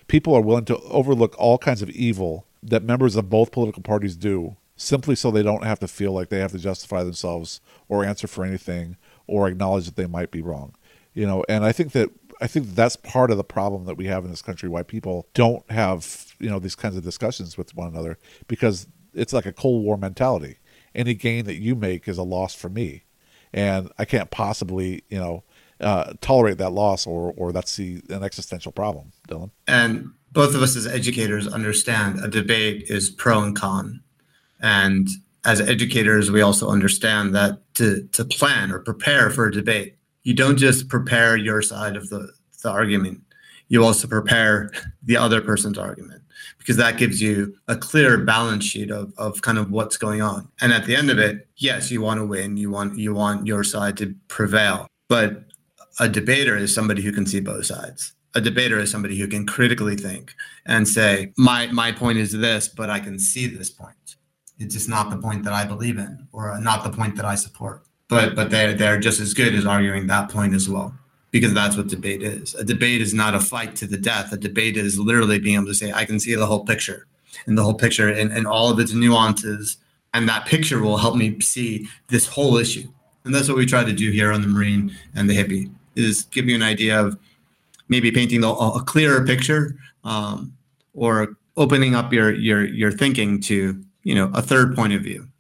People 0.08 0.36
are 0.36 0.42
willing 0.42 0.66
to 0.66 0.78
overlook 0.82 1.36
all 1.38 1.58
kinds 1.58 1.82
of 1.82 1.90
evil 1.90 2.46
that 2.62 2.84
members 2.84 3.16
of 3.16 3.30
both 3.30 3.52
political 3.52 3.82
parties 3.82 4.16
do 4.16 4.56
simply 4.76 5.16
so 5.16 5.30
they 5.30 5.44
don't 5.44 5.64
have 5.64 5.80
to 5.80 5.88
feel 5.88 6.12
like 6.12 6.30
they 6.30 6.40
have 6.40 6.52
to 6.52 6.60
justify 6.60 7.04
themselves 7.04 7.62
or 7.88 8.04
answer 8.04 8.28
for 8.28 8.44
anything 8.44 8.98
or 9.28 9.48
acknowledge 9.48 9.86
that 9.86 9.96
they 9.96 10.08
might 10.08 10.32
be 10.32 10.42
wrong. 10.42 10.76
You 11.14 11.26
know, 11.26 11.44
and 11.50 11.66
I 11.66 11.72
think 11.72 11.92
that 11.92 12.10
I 12.42 12.48
think 12.48 12.76
that's 12.76 12.96
part 12.96 13.30
of 13.30 13.38
the 13.38 13.44
problem 13.44 13.86
that 13.86 13.96
we 13.96 14.08
have 14.08 14.26
in 14.26 14.32
this 14.32 14.42
country 14.42 14.68
why 14.68 14.82
people 14.82 15.28
don't 15.36 15.70
have, 15.70 16.34
you 16.40 16.50
know, 16.50 16.58
these 16.58 16.76
kinds 16.76 16.98
of 16.98 17.04
discussions 17.04 17.56
with 17.56 17.76
one 17.76 17.88
another 17.88 18.18
because 18.48 18.88
it's 19.14 19.32
like 19.32 19.46
a 19.46 19.54
Cold 19.54 19.86
War 19.86 19.96
mentality. 19.96 20.58
Any 20.96 21.14
gain 21.14 21.46
that 21.46 21.56
you 21.56 21.76
make 21.76 22.08
is 22.08 22.18
a 22.18 22.24
loss 22.24 22.56
for 22.56 22.68
me. 22.68 23.04
And 23.54 23.92
I 24.00 24.06
can't 24.06 24.32
possibly, 24.32 25.04
you 25.10 25.20
know, 25.20 25.44
uh, 25.80 26.14
tolerate 26.22 26.58
that 26.58 26.72
loss 26.72 27.06
or 27.06 27.34
or 27.38 27.52
that's 27.52 27.76
the 27.76 28.02
an 28.10 28.24
existential 28.24 28.72
problem, 28.72 29.12
Dylan. 29.28 29.52
And 29.68 30.12
both 30.32 30.56
of 30.56 30.62
us 30.62 30.76
as 30.76 30.88
educators 30.88 31.48
understand 31.48 32.24
a 32.24 32.28
debate 32.28 32.84
is 32.88 33.10
pro 33.10 33.44
and 33.44 33.56
con. 33.56 34.02
And 34.62 35.10
as 35.44 35.60
educators, 35.60 36.30
we 36.32 36.42
also 36.42 36.70
understand 36.70 37.36
that 37.36 37.74
to 37.76 38.08
to 38.14 38.26
plan 38.26 38.72
or 38.72 38.80
prepare 38.80 39.30
for 39.30 39.48
a 39.48 39.52
debate 39.52 39.98
you 40.24 40.34
don't 40.34 40.58
just 40.58 40.88
prepare 40.88 41.36
your 41.36 41.62
side 41.62 41.96
of 41.96 42.10
the, 42.10 42.32
the 42.64 42.70
argument, 42.70 43.22
you 43.68 43.84
also 43.84 44.08
prepare 44.08 44.72
the 45.04 45.18
other 45.18 45.42
person's 45.42 45.78
argument 45.78 46.22
because 46.58 46.78
that 46.78 46.98
gives 46.98 47.22
you 47.22 47.56
a 47.68 47.76
clear 47.76 48.18
balance 48.18 48.64
sheet 48.64 48.92
of, 48.92 49.14
of 49.18 49.42
kind 49.42 49.58
of 49.58 49.72
what's 49.72 49.98
going 49.98 50.22
on. 50.22 50.48
And 50.62 50.72
at 50.72 50.86
the 50.86 50.96
end 50.96 51.10
of 51.10 51.18
it, 51.18 51.48
yes, 51.58 51.90
you 51.90 52.02
want 52.02 52.20
to 52.20 52.26
win, 52.26 52.58
you 52.58 52.70
want 52.70 52.98
you 52.98 53.14
want 53.14 53.48
your 53.48 53.64
side 53.64 53.98
to 53.98 54.14
prevail. 54.28 54.88
But 55.10 55.44
a 56.00 56.08
debater 56.08 56.56
is 56.56 56.74
somebody 56.74 57.02
who 57.02 57.12
can 57.12 57.26
see 57.26 57.40
both 57.40 57.66
sides. 57.66 58.14
A 58.36 58.42
debater 58.42 58.80
is 58.80 58.92
somebody 58.92 59.18
who 59.18 59.28
can 59.28 59.46
critically 59.46 59.96
think 59.96 60.34
and 60.66 60.88
say, 60.88 61.34
my 61.38 61.68
my 61.68 61.92
point 61.92 62.18
is 62.18 62.32
this, 62.32 62.68
but 62.68 62.90
I 62.90 63.00
can 63.00 63.20
see 63.20 63.48
this 63.48 63.70
point. 63.70 64.16
It's 64.60 64.76
just 64.76 64.88
not 64.88 65.10
the 65.10 65.18
point 65.18 65.44
that 65.44 65.54
I 65.54 65.66
believe 65.66 65.98
in 65.98 66.28
or 66.32 66.60
not 66.62 66.84
the 66.84 66.92
point 66.92 67.16
that 67.16 67.26
I 67.26 67.36
support. 67.36 67.84
But 68.12 68.36
but 68.36 68.50
they're 68.50 68.74
they're 68.74 69.00
just 69.00 69.22
as 69.22 69.34
good 69.34 69.56
as 69.56 69.66
arguing 69.66 70.08
that 70.08 70.30
point 70.30 70.54
as 70.54 70.68
well. 70.68 70.94
Because 71.32 71.54
that's 71.54 71.78
what 71.78 71.88
debate 71.88 72.22
is. 72.22 72.54
A 72.56 72.64
debate 72.66 73.02
is 73.02 73.14
not 73.14 73.34
a 73.34 73.40
fight 73.40 73.74
to 73.78 73.88
the 73.88 73.96
death. 73.96 74.34
A 74.34 74.38
debate 74.38 74.76
is 74.76 75.00
literally 75.00 75.40
being 75.40 75.56
able 75.56 75.68
to 75.68 75.74
say, 75.74 75.94
I 75.94 76.04
can 76.04 76.20
see 76.20 76.36
the 76.36 76.46
whole 76.46 76.66
picture 76.66 77.08
and 77.46 77.58
the 77.58 77.64
whole 77.64 77.74
picture 77.74 78.10
and, 78.10 78.34
and 78.34 78.46
all 78.46 78.70
of 78.70 78.80
its 78.80 78.94
nuances. 78.94 79.78
And 80.14 80.28
that 80.28 80.46
picture 80.46 80.82
will 80.82 80.98
help 80.98 81.16
me 81.16 81.40
see 81.40 81.88
this 82.10 82.28
whole 82.28 82.58
issue. 82.58 82.92
And 83.24 83.34
that's 83.34 83.48
what 83.48 83.56
we 83.56 83.66
try 83.66 83.86
to 83.86 83.94
do 83.94 84.12
here 84.12 84.34
on 84.34 84.42
the 84.42 84.50
Marine 84.50 84.94
and 85.16 85.30
the 85.30 85.38
Hippie 85.38 85.72
is 85.96 86.24
give 86.24 86.50
you 86.50 86.56
an 86.56 86.64
idea 86.64 87.00
of 87.00 87.18
maybe 87.88 88.12
painting 88.12 88.44
a, 88.44 88.50
a 88.50 88.84
clearer 88.84 89.26
picture 89.26 89.78
um, 90.04 90.54
or 90.94 91.38
opening 91.56 91.96
up 91.96 92.12
your 92.12 92.34
your 92.34 92.66
your 92.66 92.92
thinking 92.92 93.40
to 93.42 93.82
you 94.04 94.16
know 94.16 94.30
a 94.34 94.42
third 94.42 94.76
point 94.76 94.92
of 94.92 95.02
view 95.02 95.31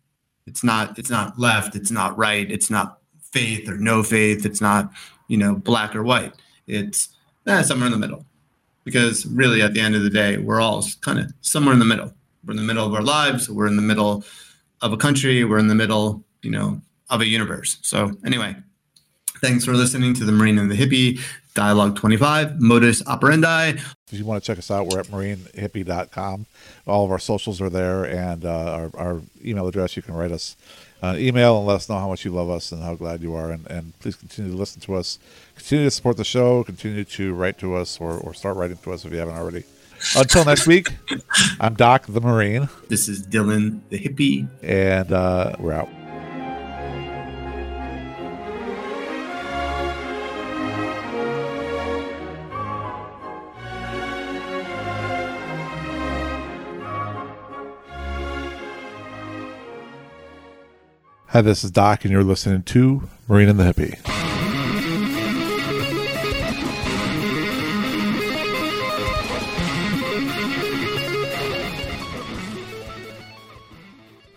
it's 0.47 0.63
not 0.63 0.97
it's 0.97 1.09
not 1.09 1.37
left 1.39 1.75
it's 1.75 1.91
not 1.91 2.17
right 2.17 2.49
it's 2.51 2.69
not 2.69 2.99
faith 3.31 3.69
or 3.69 3.77
no 3.77 4.03
faith 4.03 4.45
it's 4.45 4.61
not 4.61 4.91
you 5.31 5.37
know 5.37 5.55
black 5.55 5.95
or 5.95 6.03
white. 6.03 6.33
It's 6.67 7.09
eh, 7.47 7.61
somewhere 7.63 7.87
in 7.87 7.93
the 7.93 7.97
middle. 7.97 8.25
Because 8.83 9.25
really 9.25 9.61
at 9.61 9.73
the 9.73 9.79
end 9.79 9.95
of 9.95 10.03
the 10.03 10.09
day 10.09 10.37
we're 10.37 10.59
all 10.59 10.83
kind 11.01 11.19
of 11.19 11.31
somewhere 11.41 11.73
in 11.73 11.79
the 11.79 11.85
middle. 11.85 12.13
We're 12.45 12.51
in 12.51 12.57
the 12.57 12.63
middle 12.63 12.85
of 12.85 12.93
our 12.93 13.03
lives 13.03 13.49
we're 13.49 13.67
in 13.67 13.77
the 13.77 13.81
middle 13.81 14.23
of 14.81 14.91
a 14.91 14.97
country 14.97 15.43
we're 15.43 15.59
in 15.59 15.67
the 15.67 15.75
middle 15.75 16.23
you 16.41 16.51
know 16.51 16.81
of 17.09 17.21
a 17.21 17.27
universe. 17.27 17.77
So 17.81 18.11
anyway 18.25 18.55
thanks 19.41 19.65
for 19.65 19.73
listening 19.73 20.13
to 20.15 20.25
the 20.25 20.31
marine 20.31 20.59
and 20.59 20.69
the 20.69 20.75
hippie 20.75 21.19
Dialogue 21.53 21.97
25, 21.97 22.61
Modus 22.61 23.05
Operandi. 23.07 23.77
If 24.11 24.19
you 24.19 24.25
want 24.25 24.43
to 24.43 24.47
check 24.47 24.57
us 24.57 24.69
out, 24.69 24.87
we're 24.87 24.99
at 24.99 25.07
marinehippie.com. 25.07 26.45
All 26.85 27.05
of 27.05 27.11
our 27.11 27.19
socials 27.19 27.61
are 27.61 27.69
there, 27.69 28.03
and 28.03 28.45
uh, 28.45 28.89
our, 28.91 28.91
our, 28.97 29.21
email 29.43 29.67
address. 29.67 29.95
You 29.95 30.01
can 30.01 30.13
write 30.13 30.31
us 30.31 30.55
an 31.01 31.17
email 31.17 31.57
and 31.57 31.67
let 31.67 31.75
us 31.75 31.89
know 31.89 31.97
how 31.97 32.09
much 32.09 32.25
you 32.25 32.31
love 32.31 32.49
us 32.49 32.71
and 32.71 32.83
how 32.83 32.95
glad 32.95 33.21
you 33.21 33.33
are. 33.35 33.51
And, 33.51 33.65
and 33.67 33.97
please 33.99 34.15
continue 34.15 34.51
to 34.51 34.57
listen 34.57 34.81
to 34.81 34.95
us, 34.95 35.17
continue 35.55 35.85
to 35.85 35.91
support 35.91 36.17
the 36.17 36.23
show, 36.23 36.63
continue 36.63 37.03
to 37.05 37.33
write 37.33 37.57
to 37.59 37.75
us, 37.75 37.99
or, 37.99 38.17
or 38.17 38.33
start 38.33 38.57
writing 38.57 38.77
to 38.77 38.91
us 38.91 39.05
if 39.05 39.11
you 39.11 39.19
haven't 39.19 39.35
already. 39.35 39.63
Until 40.15 40.45
next 40.45 40.67
week, 40.67 40.89
I'm 41.59 41.75
Doc 41.75 42.05
the 42.07 42.21
Marine. 42.21 42.69
This 42.89 43.07
is 43.07 43.25
Dylan 43.25 43.81
the 43.89 43.99
Hippie. 43.99 44.47
And 44.63 45.11
uh, 45.11 45.55
we're 45.59 45.73
out. 45.73 45.89
Hi, 61.31 61.39
this 61.39 61.63
is 61.63 61.71
Doc, 61.71 62.03
and 62.03 62.11
you're 62.11 62.25
listening 62.25 62.61
to 62.63 63.07
Marine 63.29 63.47
and 63.47 63.57
the 63.57 63.63
Hippie. 63.63 63.95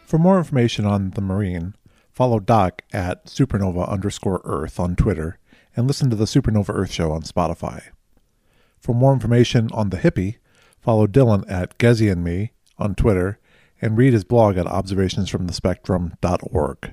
For 0.07 0.18
more 0.18 0.38
information 0.38 0.87
on 0.87 1.11
the 1.11 1.20
Marine, 1.20 1.74
follow 2.12 2.38
Doc 2.38 2.83
at 2.92 3.26
supernova 3.26 3.90
underscore 3.90 4.40
Earth 4.44 4.78
on 4.78 4.94
Twitter 4.94 5.40
and 5.76 5.88
listen 5.88 6.11
to 6.11 6.16
the 6.16 6.26
Supernova 6.26 6.72
Earth 6.72 6.92
Show 6.92 7.11
on 7.11 7.22
Spotify. 7.22 7.83
For 8.78 8.94
more 8.94 9.12
information 9.12 9.68
on 9.72 9.90
the 9.90 9.96
hippie, 9.96 10.37
follow 10.78 11.09
Dylan 11.09 11.44
at 11.50 11.76
Gezi 11.76 12.12
and 12.12 12.22
Me 12.22 12.52
on 12.78 12.94
Twitter 12.94 13.40
and 13.80 13.96
read 13.96 14.12
his 14.12 14.24
blog 14.24 14.56
at 14.56 14.66
observationsfromthespectrum.org. 14.66 16.90